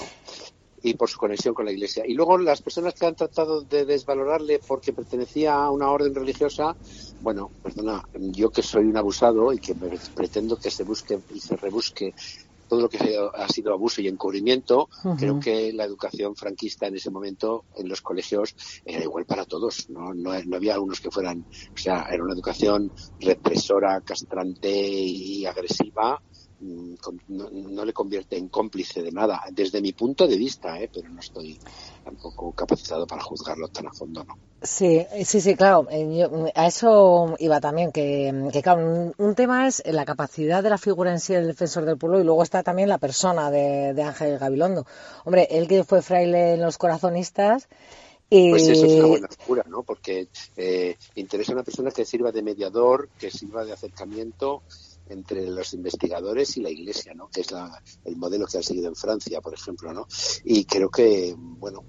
[0.85, 2.03] y por su conexión con la Iglesia.
[2.05, 6.77] Y luego las personas que han tratado de desvalorarle porque pertenecía a una orden religiosa,
[7.19, 9.75] bueno, perdona, yo que soy un abusado y que
[10.13, 12.13] pretendo que se busque y se rebusque
[12.67, 17.11] todo lo que ha sido abuso y encubrimiento, creo que la educación franquista en ese
[17.11, 19.89] momento en los colegios era igual para todos.
[19.89, 25.45] No, no, no, había algunos que fueran, o sea, era una educación represora, castrante y
[25.45, 26.19] agresiva
[26.59, 26.95] Mm,
[27.27, 30.89] no, le convierte en cómplice de nada, desde mi punto de vista, ¿eh?
[30.93, 31.59] pero no estoy
[32.03, 34.37] tampoco capacitado para juzgarlo tan a fondo, ¿no?
[34.61, 35.87] Sí, sí, sí, claro.
[35.91, 41.11] Eh, a eso iba también, que, claro, un, tema es la capacidad de la figura
[41.11, 44.85] en sí del defensor del pueblo y luego está también la persona de, Ángel Gabilondo.
[45.25, 47.67] Hombre, él que fue fraile en los corazonistas.
[48.29, 48.49] Y...
[48.49, 49.83] Pues eso es una buena figura, ¿no?
[49.83, 54.63] Porque eh, interesa a una persona que sirva de mediador, que sirva de acercamiento
[55.07, 57.29] entre los investigadores y la Iglesia, ¿no?
[57.29, 60.07] Que es la, el modelo que ha seguido en Francia, por ejemplo, ¿no?
[60.43, 61.83] Y creo que, bueno,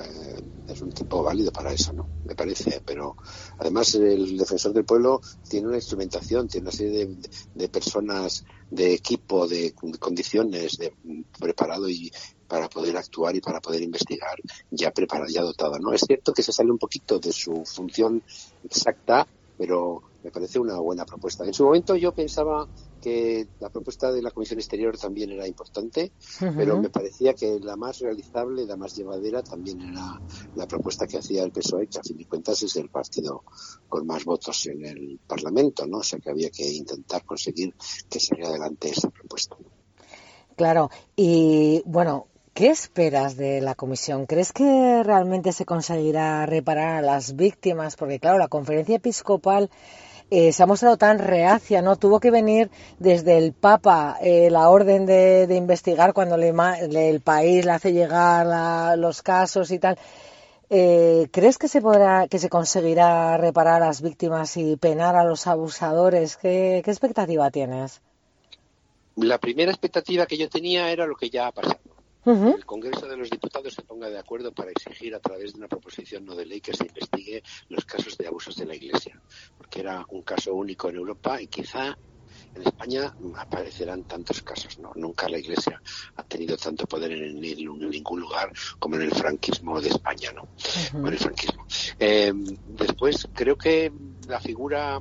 [0.00, 2.08] eh, es un tipo válido para eso, ¿no?
[2.24, 2.82] Me parece.
[2.84, 3.16] Pero
[3.58, 7.16] además el defensor del pueblo tiene una instrumentación, tiene una serie de,
[7.54, 10.92] de personas, de equipo, de, condiciones, de
[11.38, 12.12] preparado y
[12.46, 14.36] para poder actuar y para poder investigar
[14.70, 15.92] ya preparado, ya dotado, ¿no?
[15.92, 18.22] Es cierto que se sale un poquito de su función
[18.64, 19.26] exacta,
[19.56, 21.44] pero me parece una buena propuesta.
[21.44, 22.68] En su momento yo pensaba
[23.00, 27.76] que la propuesta de la Comisión Exterior también era importante, pero me parecía que la
[27.76, 30.20] más realizable, la más llevadera, también era
[30.56, 33.44] la propuesta que hacía el PSOE, que a fin de cuentas es el partido
[33.88, 35.98] con más votos en el Parlamento, ¿no?
[35.98, 37.74] O sea que había que intentar conseguir
[38.08, 39.56] que saliera adelante esa propuesta.
[40.56, 42.26] Claro, y bueno,
[42.58, 44.26] ¿Qué esperas de la comisión?
[44.26, 47.94] ¿Crees que realmente se conseguirá reparar a las víctimas?
[47.94, 49.70] Porque claro, la conferencia episcopal
[50.30, 51.96] eh, se ha mostrado tan reacia, ¿no?
[51.96, 57.70] Tuvo que venir desde el Papa eh, la orden de, investigar cuando el país le
[57.70, 59.98] hace llegar los casos y tal.
[60.70, 65.24] Eh, ¿Crees que se podrá, que se conseguirá reparar a las víctimas y penar a
[65.24, 66.36] los abusadores?
[66.36, 68.02] ¿Qué, qué expectativa tienes?
[69.16, 73.16] La primera expectativa que yo tenía era lo que ya ha pasado el Congreso de
[73.16, 76.46] los Diputados se ponga de acuerdo para exigir a través de una proposición no de
[76.46, 79.20] ley que se investigue los casos de abusos de la Iglesia,
[79.56, 81.96] porque era un caso único en Europa y quizá
[82.54, 84.92] en España aparecerán tantos casos, ¿no?
[84.94, 85.80] Nunca la Iglesia
[86.16, 90.48] ha tenido tanto poder en, ningún lugar como en el franquismo de España, ¿no?
[91.08, 91.66] el franquismo.
[91.98, 92.32] Eh,
[92.68, 93.92] después, creo que
[94.26, 95.00] la figura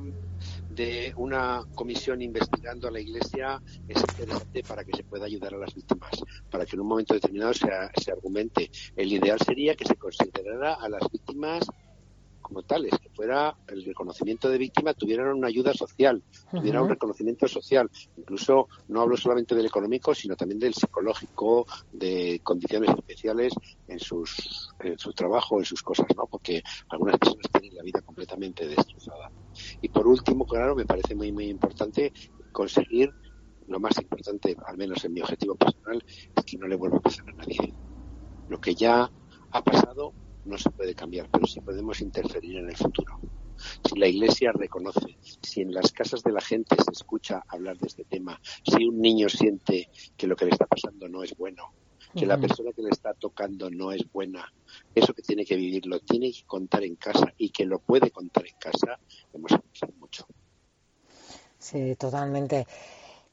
[0.77, 5.57] de una comisión investigando a la Iglesia es interesante para que se pueda ayudar a
[5.57, 6.11] las víctimas,
[6.51, 7.67] para que en un momento determinado se,
[7.99, 8.69] se argumente.
[8.95, 11.65] El ideal sería que se considerara a las víctimas
[12.47, 17.45] como tales, que fuera el reconocimiento de víctima, tuvieran una ayuda social, tuvieran un reconocimiento
[17.45, 17.91] social.
[18.15, 23.53] Incluso no hablo solamente del económico, sino también del psicológico, de condiciones especiales
[23.89, 26.25] en, sus, en su trabajo, en sus cosas, ¿no?
[26.25, 29.29] Porque algunas personas tienen la vida completamente destrozada.
[29.81, 32.13] Y por último, claro, me parece muy, muy importante
[32.53, 33.11] conseguir
[33.67, 36.01] lo más importante, al menos en mi objetivo personal,
[36.33, 37.73] es que no le vuelva a pasar a nadie.
[38.47, 39.11] Lo que ya
[39.51, 40.13] ha pasado
[40.47, 43.19] no se puede cambiar, pero sí podemos interferir en el futuro.
[43.87, 47.87] Si la Iglesia reconoce, si en las casas de la gente se escucha hablar de
[47.87, 51.73] este tema, si un niño siente que lo que le está pasando no es bueno,
[52.15, 54.51] que la persona que le está tocando no es buena,
[54.95, 58.11] eso que tiene que vivir lo tiene que contar en casa y que lo puede
[58.11, 58.99] contar en casa,
[59.33, 60.25] hemos avanzado mucho.
[61.59, 62.65] Sí, totalmente.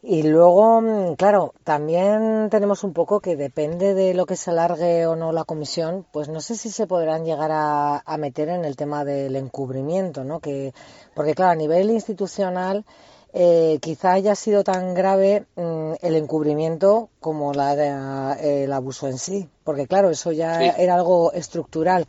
[0.07, 5.07] Y luego, mm, claro, también tenemos un poco que depende de lo que se alargue
[5.07, 8.77] o no la comisión, pues no sé si se podrán llegar a, meter en el
[8.77, 10.41] tema del encubrimiento, ¿no?
[10.41, 10.75] Que,
[11.15, 12.85] porque claro, a nivel institucional,
[13.33, 19.49] eh, quizá haya sido tan grave mm, el encubrimiento como la el abuso en sí,
[19.65, 22.07] porque claro, eso ya era algo estructural.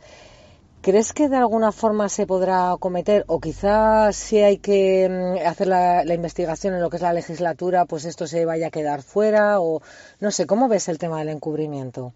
[0.86, 5.66] ¿Crees que de alguna forma se podrá cometer o quizá si hay que mm, hacer
[5.66, 9.58] la, investigación en lo que es la legislatura, pues esto se vaya a quedar fuera
[9.58, 9.82] o
[10.20, 12.14] no sé, ¿cómo ves el tema del encubrimiento?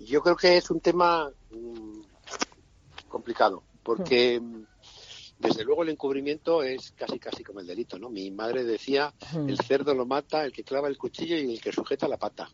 [0.00, 2.00] Yo creo que es un tema mm,
[3.06, 4.64] complicado porque hmm.
[5.38, 8.08] desde luego el encubrimiento es casi casi como el delito, ¿no?
[8.08, 9.46] Mi madre decía, hmm.
[9.46, 12.48] el cerdo lo mata el que clava el cuchillo y el que sujeta la pata.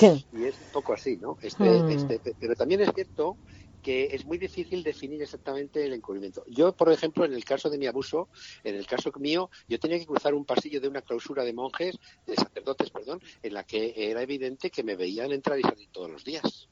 [0.00, 1.36] Y es un poco así, ¿no?
[1.42, 1.90] Este, hmm.
[1.90, 3.36] este, pero también es cierto
[3.82, 6.44] que es muy difícil definir exactamente el encubrimiento.
[6.46, 8.28] Yo, por ejemplo, en el caso de mi abuso,
[8.64, 11.98] en el caso mío, yo tenía que cruzar un pasillo de una clausura de monjes,
[12.26, 16.10] de sacerdotes, perdón, en la que era evidente que me veían entrar y salir todos
[16.10, 16.68] los días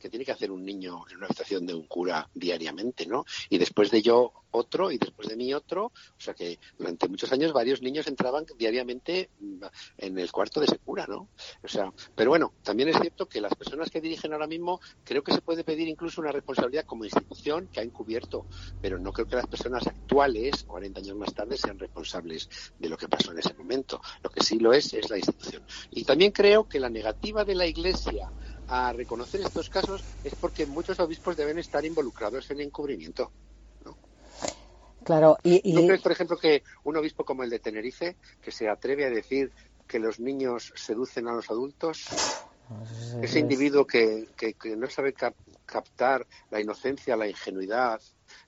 [0.00, 3.24] que tiene que hacer un niño en una habitación de un cura diariamente, ¿no?
[3.48, 7.30] Y después de yo otro y después de mí otro, o sea que durante muchos
[7.32, 9.62] años varios niños entraban diariamente mm,
[9.98, 11.28] en el cuarto de ese cura, ¿no?
[11.62, 15.22] O sea, pero bueno, también es cierto que las personas que dirigen ahora mismo creo
[15.22, 18.46] que se puede pedir incluso una responsabilidad como institución que ha encubierto,
[18.80, 22.48] pero no creo que las personas actuales, 40 años más tarde, sean responsables
[22.78, 24.00] de lo que pasó en ese momento.
[24.22, 25.62] Lo que sí lo es es la institución.
[25.90, 28.30] Y también creo que la negativa de la Iglesia
[28.70, 33.32] a reconocer estos casos es porque muchos obispos deben estar involucrados en el encubrimiento.
[33.84, 33.98] ¿no?
[35.04, 38.68] Claro, y, ¿No crees, por ejemplo, que un obispo como el de Tenerife, que se
[38.68, 39.50] atreve a decir
[39.88, 42.06] que los niños seducen a los adultos,
[43.20, 45.12] ese individuo que, que, no sabe
[45.66, 48.00] captar la inocencia, la ingenuidad,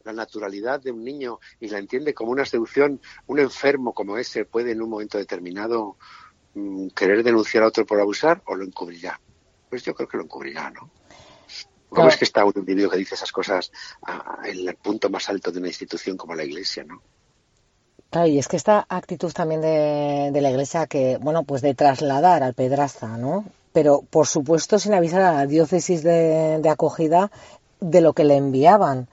[0.05, 4.45] la naturalidad de un niño y la entiende como una seducción, un enfermo como ese
[4.45, 5.97] puede en un momento determinado
[6.55, 9.19] mm, querer denunciar a otro por abusar o lo encubrirá
[9.73, 10.91] pues yo creo que lo encubrirá, ¿no?
[11.89, 13.73] ¿Cómo es que está un individuo que dice esas cosas
[14.45, 17.01] en el punto más alto de una institución como la Iglesia, ¿no?
[18.11, 22.43] Claro, y es que esta actitud también de, la Iglesia que, bueno, pues de trasladar
[22.43, 23.47] al pedraza, ¿no?
[23.73, 27.31] Pero, por supuesto, sin avisar a la diócesis de, acogida
[27.81, 29.09] de lo que le enviaban.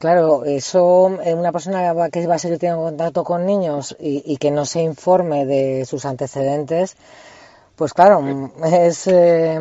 [0.00, 4.38] Claro, eso, eh, una persona que va a que tenga contacto con niños y, y
[4.38, 6.96] que no se informe de sus antecedentes,
[7.80, 9.58] pues claro, es, eh,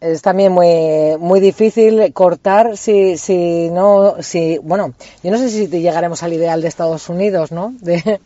[0.00, 5.68] es también muy muy difícil cortar si si no si bueno yo no sé si
[5.68, 8.18] llegaremos al ideal de Estados Unidos no de,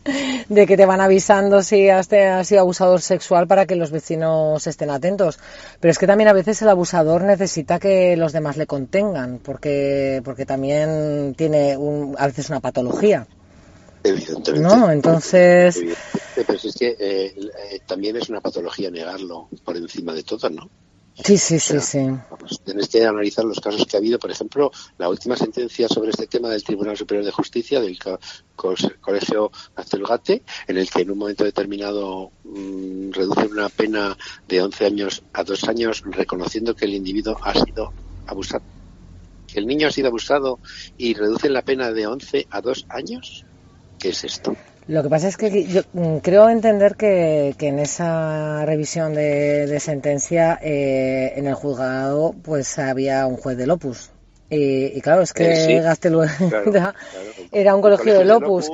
[0.49, 5.37] que te van avisando si has, sido abusador sexual para que los vecinos estén atentos.
[5.79, 10.23] Pero es que también a veces el abusador necesita que los demás le contengan porque
[10.25, 13.27] porque también tiene un, a veces una patología
[14.03, 14.59] Evidentemente.
[14.59, 15.79] No, entonces.
[16.35, 20.69] Pero es que eh, eh, también es una patología negarlo por encima de todo, ¿no?
[21.23, 21.99] Sí, sí, sí, sí.
[22.63, 24.17] tienes que analizar los casos que ha habido.
[24.17, 27.99] Por ejemplo, la última sentencia sobre este tema del Tribunal Superior de Justicia, del
[28.55, 34.85] Colegio Aztelgate, en el que en un momento determinado mmm, reducen una pena de 11
[34.85, 37.91] años a 2 años, reconociendo que el individuo ha sido
[38.25, 38.63] abusado.
[39.47, 40.59] Que el niño ha sido abusado
[40.97, 43.45] y reducen la pena de 11 a 2 años.
[44.01, 44.55] ¿Qué es esto?
[44.87, 50.59] Lo que pasa es que yo mm, creo entender que, en esa revisión de, sentencia
[50.61, 54.09] eh, en el juzgado pues había un juez del Opus.
[54.49, 55.77] Y, claro, es que eh,
[57.53, 58.69] era un colegio, del Opus.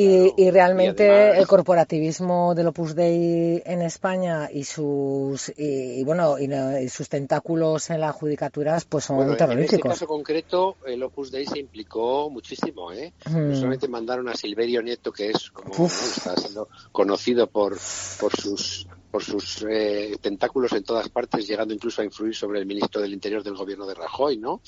[0.00, 7.08] Y, realmente el corporativismo del Opus Dei en España y sus y, bueno y, sus
[7.08, 9.72] tentáculos en las judicaturas pues son bueno, terroríficos.
[9.72, 13.12] En este caso concreto el Opus Dei se implicó muchísimo, ¿eh?
[13.30, 17.76] No solamente mandaron a Silverio Nieto que es como está siendo conocido por
[18.20, 22.66] por sus por sus eh, tentáculos en todas partes, llegando incluso a influir sobre el
[22.66, 24.60] ministro del Interior del gobierno de Rajoy, ¿no?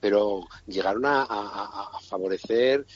[0.00, 2.86] Pero llegaron a, favorecer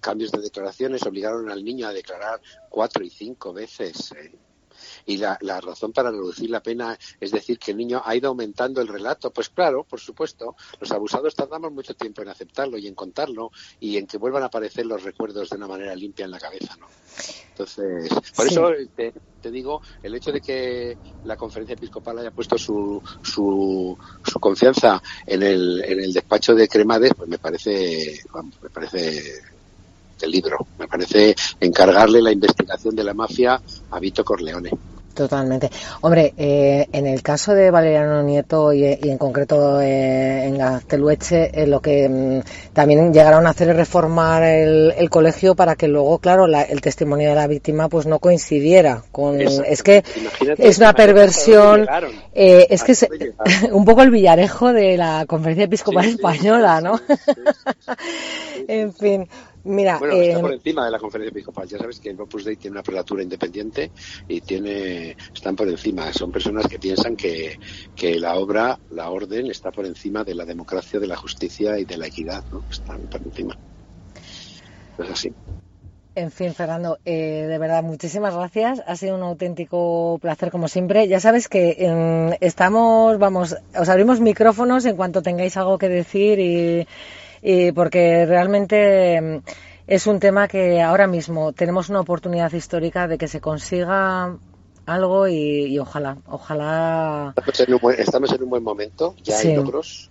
[0.00, 4.12] cambios de declaraciones, obligaron al niño a declarar cuatro y cinco veces.
[4.12, 4.32] Eh,
[5.06, 8.80] y la, razón para reducir la pena es decir que el niño ha ido aumentando
[8.80, 9.30] el relato.
[9.30, 13.96] Pues claro, por supuesto, los abusados tardamos mucho tiempo en aceptarlo y en contarlo y
[13.96, 16.86] en que vuelvan a aparecer los recuerdos de una manera limpia en la cabeza, ¿no?
[17.50, 23.02] Entonces, por eso te, digo, el hecho de que la conferencia episcopal haya puesto su,
[23.22, 28.20] su, su confianza en el, en el despacho de Cremades, pues me parece,
[28.62, 29.42] me parece
[30.20, 30.66] del libro.
[30.78, 33.60] Me parece encargarle la investigación de la mafia
[33.90, 34.70] a Vito Corleone.
[35.14, 35.70] Totalmente.
[36.02, 41.66] Hombre, eh, en el caso de Valeriano Nieto y, en concreto eh, en Gaztelueche, eh,
[41.66, 46.46] lo que mm, también llegaron a hacer es reformar el, colegio para que luego, claro,
[46.46, 49.40] el testimonio de la víctima pues no coincidiera con.
[49.40, 50.04] Es que
[50.56, 51.86] es una perversión.
[52.32, 53.06] es que es
[53.72, 57.00] un poco el villarejo de la Conferencia Episcopal Española, ¿no?
[58.68, 59.28] en fin.
[59.64, 61.68] Mira, bueno, está eh, por encima de la conferencia episcopal.
[61.68, 63.92] Ya sabes que el Opus Dei tiene una prelatura independiente
[64.26, 66.12] y tiene están por encima.
[66.12, 67.58] Son personas que piensan que,
[67.94, 71.84] que la obra, la orden, está por encima de la democracia, de la justicia y
[71.84, 72.42] de la equidad.
[72.50, 72.64] ¿no?
[72.70, 73.56] Están por encima.
[74.98, 75.32] Es así.
[76.16, 78.82] En fin, Fernando, eh, de verdad, muchísimas gracias.
[78.86, 81.06] Ha sido un auténtico placer, como siempre.
[81.06, 86.40] Ya sabes que em, estamos, vamos, os abrimos micrófonos en cuanto tengáis algo que decir
[86.40, 86.86] y
[87.42, 89.38] y porque realmente mm,
[89.86, 94.36] es un tema que ahora mismo tenemos una oportunidad histórica de que se consiga
[94.86, 97.34] algo y, ojalá, ojalá.
[97.36, 100.10] Estamos en un buen, momento, ya hay logros,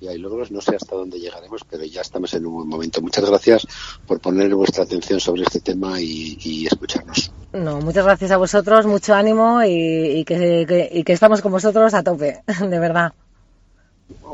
[0.00, 3.00] ya hay logros, no sé hasta dónde llegaremos, pero ya estamos en un buen momento.
[3.00, 3.66] Muchas gracias
[4.06, 7.32] por poner vuestra atención sobre este tema y, escucharnos.
[7.52, 12.02] No, muchas gracias a vosotros, mucho ánimo y, que, y que estamos con vosotros a
[12.02, 13.12] tope, de verdad.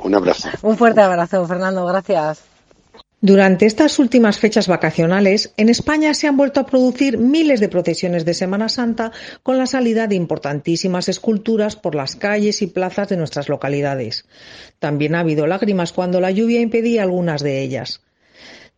[0.02, 0.48] Un abrazo.
[0.62, 1.84] Un fuerte abrazo, Fernando.
[1.86, 2.42] Gracias.
[3.20, 8.26] Durante estas últimas fechas vacacionales, en España se han vuelto a producir miles de procesiones
[8.26, 9.12] de Semana Santa
[9.42, 14.26] con la salida de importantísimas esculturas por las calles y plazas de nuestras localidades.
[14.78, 18.02] También ha habido lágrimas cuando la lluvia impedía algunas de ellas.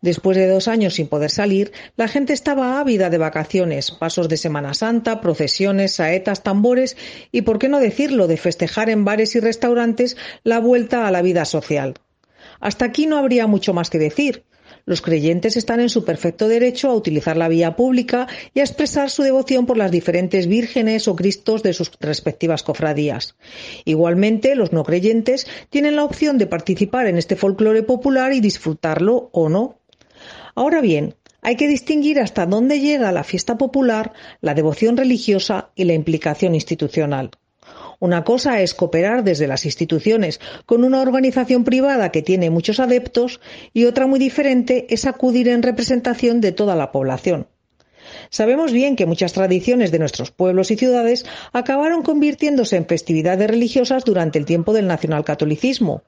[0.03, 4.36] Después de dos años sin poder salir, la gente estaba ávida de vacaciones, pasos de
[4.36, 6.97] Semana Santa, procesiones, saetas, tambores
[7.32, 11.22] y, por qué no decirlo, de festejar en bares y restaurantes la vuelta a la
[11.22, 11.94] vida social.
[12.61, 14.44] Hasta aquí no habría mucho más que decir.
[14.84, 19.11] Los creyentes están en su perfecto derecho a utilizar la vía pública y a expresar
[19.11, 23.34] su devoción por las diferentes vírgenes o cristos de sus respectivas cofradías.
[23.84, 29.30] Igualmente, los no creyentes tienen la opción de participar en este folclore popular y disfrutarlo
[29.32, 29.80] o no.
[30.57, 35.84] Ahora bien, hay que distinguir hasta dónde llega la fiesta popular, la devoción religiosa y
[35.84, 37.30] la implicación institucional.
[38.00, 43.40] Una cosa es cooperar desde las instituciones con una organización privada que tiene muchos adeptos
[43.74, 47.48] y otra muy diferente es acudir en representación de toda la población.
[48.30, 54.04] Sabemos bien que muchas tradiciones de nuestros pueblos y ciudades acabaron convirtiéndose en festividades religiosas
[54.04, 56.02] durante el tiempo del nacionalcatolicismo.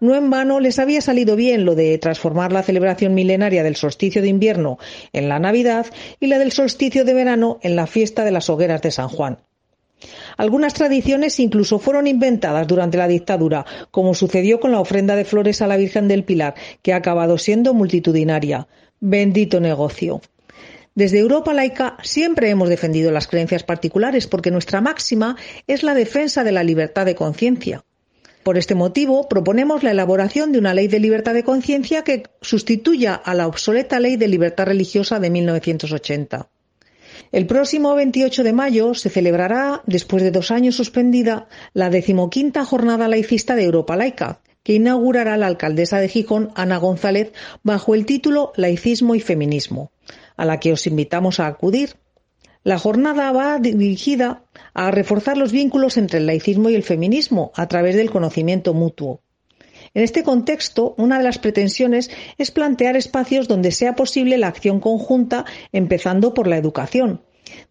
[0.00, 4.22] No en vano les había salido bien lo de transformar la celebración milenaria del solsticio
[4.22, 4.78] de invierno
[5.12, 5.86] en la Navidad
[6.20, 9.38] y la del solsticio de verano en la fiesta de las hogueras de San Juan.
[10.36, 15.60] Algunas tradiciones incluso fueron inventadas durante la dictadura, como sucedió con la ofrenda de flores
[15.60, 18.68] a la Virgen del Pilar, que ha acabado siendo multitudinaria.
[19.00, 20.20] Bendito negocio.
[20.94, 26.42] Desde Europa laica siempre hemos defendido las creencias particulares porque nuestra máxima es la defensa
[26.42, 27.84] de la libertad de conciencia.
[28.48, 33.14] Por este motivo, proponemos la elaboración de una ley de libertad de conciencia que sustituya
[33.14, 36.48] a la obsoleta ley de libertad religiosa de 1980.
[37.30, 43.06] El próximo 28 de mayo se celebrará, después de dos años suspendida, la decimoquinta jornada
[43.06, 48.54] laicista de Europa Laica, que inaugurará la alcaldesa de Gijón, Ana González, bajo el título
[48.56, 49.92] Laicismo y Feminismo,
[50.38, 51.96] a la que os invitamos a acudir.
[52.64, 54.44] La jornada va dirigida
[54.74, 59.22] a reforzar los vínculos entre el laicismo y el feminismo a través del conocimiento mutuo.
[59.94, 64.80] En este contexto, una de las pretensiones es plantear espacios donde sea posible la acción
[64.80, 67.22] conjunta, empezando por la educación.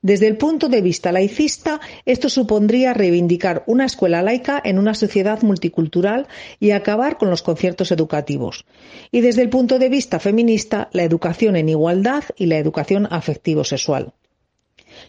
[0.02, 5.42] Desde el punto de vista laicista, esto supondría reivindicar una escuela laica en una sociedad
[5.44, 6.28] multicultural
[6.60, 8.66] y acabar con los conciertos educativos.
[9.12, 14.14] Y desde el punto de vista feminista, la educación en igualdad y la educación afectivo-sexual.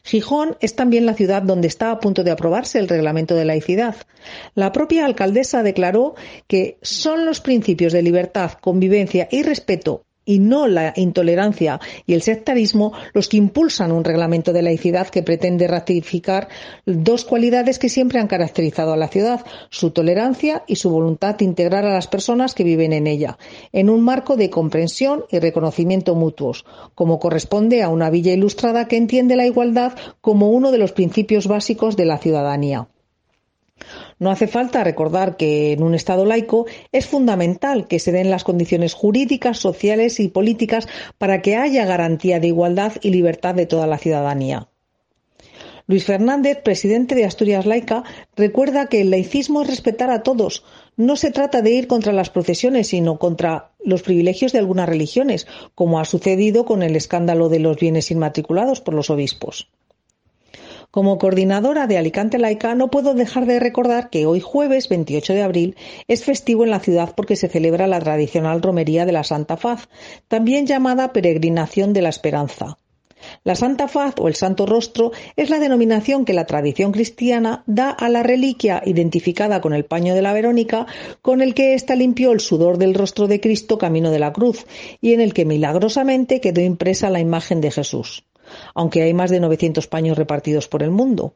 [0.05, 3.97] Gijón es también la ciudad donde está a punto de aprobarse el reglamento de laicidad.
[4.55, 6.15] La propia alcaldesa declaró
[6.47, 12.21] que son los principios de libertad, convivencia y respeto y no la intolerancia y el
[12.21, 16.49] sectarismo los que impulsan un reglamento de laicidad que pretende ratificar
[16.85, 21.47] dos cualidades que siempre han caracterizado a la ciudad, su tolerancia y su voluntad de
[21.47, 23.39] integrar a las personas que viven en ella,
[23.73, 28.99] en un marco de comprensión y reconocimiento mutuos, como corresponde a una villa ilustrada que
[28.99, 32.89] entiende la igualdad como uno de los principios básicos de la ciudadanía.
[34.19, 38.45] No hace falta recordar que en un Estado laico es fundamental que se den las
[38.45, 40.89] condiciones jurídicas, sociales y políticas
[41.19, 44.69] para que haya garantía de igualdad y libertad de toda la ciudadanía.
[45.87, 48.05] Luis Fernández, presidente de Asturias Laica,
[48.37, 50.63] recuerda que el laicismo es respetar a todos.
[50.97, 55.47] No se trata de ir contra las procesiones, sino contra los privilegios de algunas religiones,
[55.75, 59.71] como ha sucedido con el escándalo de los bienes inmatriculados por los obispos.
[60.91, 65.43] Como coordinadora de Alicante Laica no puedo dejar de recordar que hoy jueves 28 de
[65.43, 65.77] abril
[66.09, 69.91] es festivo en la ciudad porque se celebra la tradicional romería de la Santa Faz,
[70.29, 72.79] también llamada Peregrinación de la Esperanza.
[73.45, 77.91] La Santa Faz o el Santo Rostro es la denominación que la tradición cristiana da
[77.91, 80.87] a la reliquia identificada con el paño de la Verónica,
[81.21, 84.65] con el que ésta limpió el sudor del rostro de Cristo camino de la cruz,
[85.03, 88.25] y en el que milagrosamente quedó impresa la imagen de Jesús,
[88.75, 91.35] aunque hay más de 900 paños repartidos por el mundo.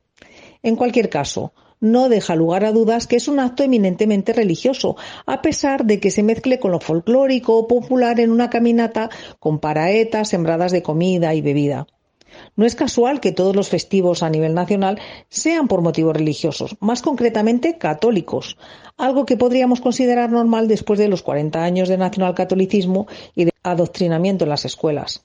[0.62, 4.96] En cualquier caso, no deja lugar a dudas que es un acto eminentemente religioso,
[5.26, 9.10] a pesar de que se mezcle con lo folclórico o popular en una caminata
[9.40, 11.86] con paraetas sembradas de comida y bebida.
[12.56, 17.02] No es casual que todos los festivos a nivel nacional sean por motivos religiosos, más
[17.02, 18.56] concretamente católicos,
[18.96, 24.44] algo que podríamos considerar normal después de los 40 años de nacionalcatolicismo y de adoctrinamiento
[24.44, 25.24] en las escuelas.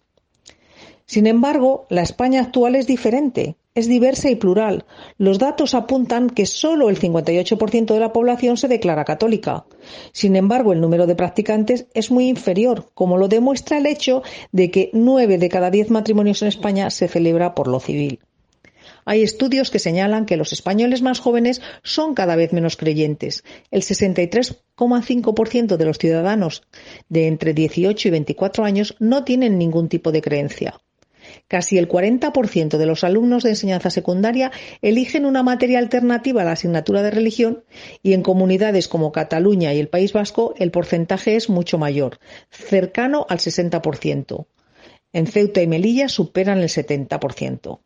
[1.10, 4.84] Sin embargo, la España actual es diferente, es diversa y plural.
[5.18, 9.64] Los datos apuntan que solo el 58% de la población se declara católica.
[10.12, 14.70] Sin embargo, el número de practicantes es muy inferior, como lo demuestra el hecho de
[14.70, 18.20] que nueve de cada diez matrimonios en España se celebra por lo civil.
[19.06, 23.46] Hay estudios que señalan que los españoles más jóvenes son cada vez menos creyentes.
[23.72, 26.64] El 63,5% de los ciudadanos
[27.08, 30.82] de entre 18 y 24 años no tienen ningún tipo de creencia.
[31.48, 36.52] Casi el 40% de los alumnos de enseñanza secundaria eligen una materia alternativa a la
[36.52, 37.64] asignatura de religión
[38.04, 42.20] y en comunidades como Cataluña y el País Vasco el porcentaje es mucho mayor,
[42.50, 44.46] cercano al 60%.
[45.14, 47.80] En Ceuta y Melilla superan el 70%.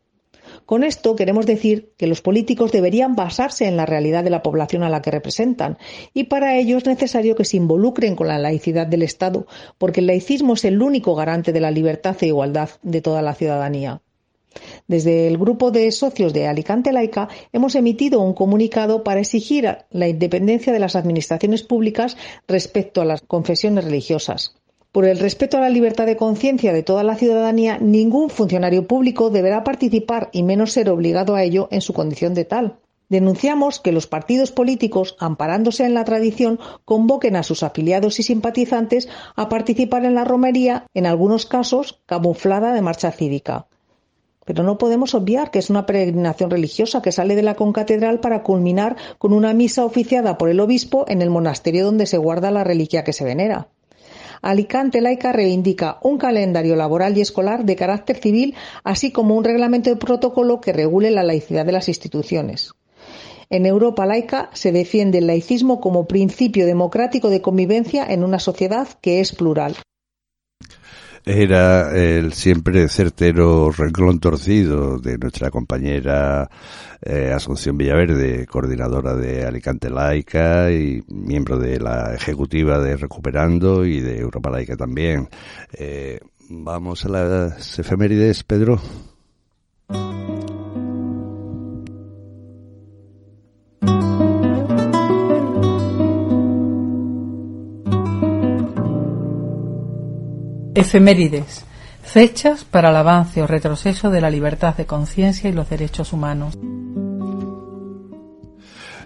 [0.72, 4.84] Con esto queremos decir que los políticos deberían basarse en la realidad de la población
[4.84, 5.78] a la que representan
[6.14, 9.48] y para ello es necesario que se involucren con la laicidad del Estado,
[9.78, 13.36] porque el laicismo es el único garante de la libertad e igualdad de toda la
[13.36, 14.02] ciudadanía.
[14.88, 20.08] Desde el grupo de socios de Alicante Laica hemos emitido un comunicado para exigir la
[20.08, 22.16] independencia de las administraciones públicas
[22.48, 24.56] respecto a las confesiones religiosas.
[24.92, 29.30] Por el respeto a la libertad de conciencia de toda la ciudadanía, ningún funcionario público
[29.30, 32.76] deberá participar y menos ser obligado a ello en su condición de tal.
[33.08, 39.08] Denunciamos que los partidos políticos, amparándose en la tradición, convoquen a sus afiliados y simpatizantes
[39.38, 43.68] a participar en la romería, en algunos casos camuflada de marcha cívica.
[44.44, 48.44] Pero no podemos obviar que es una peregrinación religiosa que sale de la concatedral para
[48.44, 52.66] culminar con una misa oficiada por el obispo en el monasterio donde se guarda la
[52.66, 53.70] reliquia que se venera.
[54.42, 59.90] Alicante Laica reivindica un calendario laboral y escolar de carácter civil, así como un reglamento
[59.90, 62.74] de protocolo que regule la laicidad de las instituciones.
[63.50, 68.88] En Europa laica se defiende el laicismo como principio democrático de convivencia en una sociedad
[69.02, 69.76] que es plural
[71.26, 76.50] era el siempre certero renglón torcido de nuestra compañera
[77.02, 84.00] eh, Asunción Villaverde, coordinadora de Alicante Laica y miembro de la ejecutiva de Recuperando y
[84.00, 85.28] de Europa Laica también.
[85.74, 86.20] Eh,
[86.50, 88.80] vamos a las efemérides, Pedro.
[100.82, 101.64] Efemérides.
[102.02, 106.58] Fechas para el avance o retroceso de la libertad de conciencia y los derechos humanos.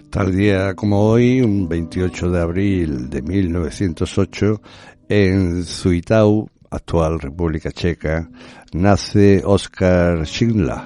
[0.08, 4.62] Tal día como hoy, un 28 de abril de 1908,
[5.10, 8.26] en Zuitau, actual República Checa,
[8.72, 10.80] nace Oskar Schindler,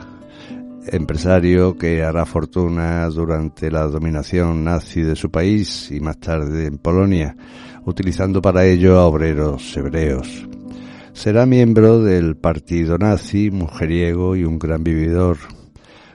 [0.88, 6.78] empresario que hará fortuna durante la dominación nazi de su país y más tarde en
[6.78, 7.36] Polonia,
[7.84, 10.51] utilizando para ello a obreros hebreos.
[11.21, 15.37] Será miembro del partido nazi, mujeriego y un gran vividor.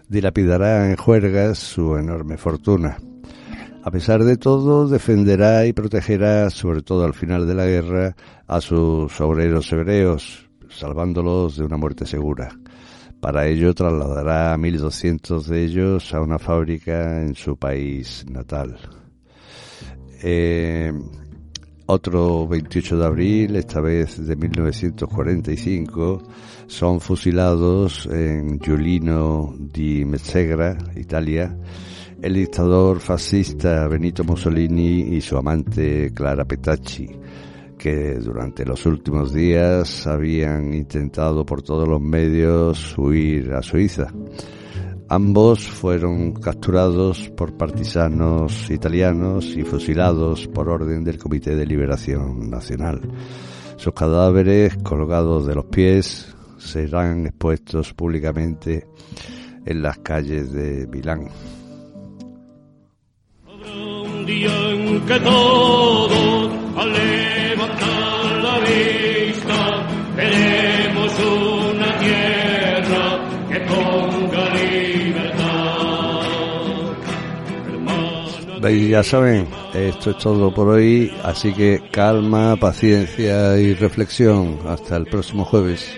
[0.07, 2.97] Dilapidará en juergas su enorme fortuna.
[3.83, 8.15] A pesar de todo, defenderá y protegerá, sobre todo al final de la guerra,
[8.47, 12.49] a sus obreros hebreos, salvándolos de una muerte segura.
[13.21, 18.75] Para ello trasladará a 1.200 de ellos a una fábrica en su país natal.
[20.23, 20.91] Eh,
[21.87, 26.23] otro 28 de abril, esta vez de 1945,
[26.67, 31.55] son fusilados en Giulino di Mezzegra, Italia,
[32.21, 37.07] el dictador fascista Benito Mussolini y su amante Clara Petacci,
[37.77, 44.07] que durante los últimos días habían intentado por todos los medios huir a Suiza.
[45.07, 53.01] Ambos fueron capturados por partisanos italianos y fusilados por orden del Comité de Liberación Nacional.
[53.77, 58.87] Sus cadáveres, colgados de los pies, serán expuestos públicamente
[59.65, 61.29] en las calles de Milán.
[78.69, 84.59] Y ya saben, esto es todo por hoy, así que calma, paciencia y reflexión.
[84.67, 85.91] Hasta el próximo jueves.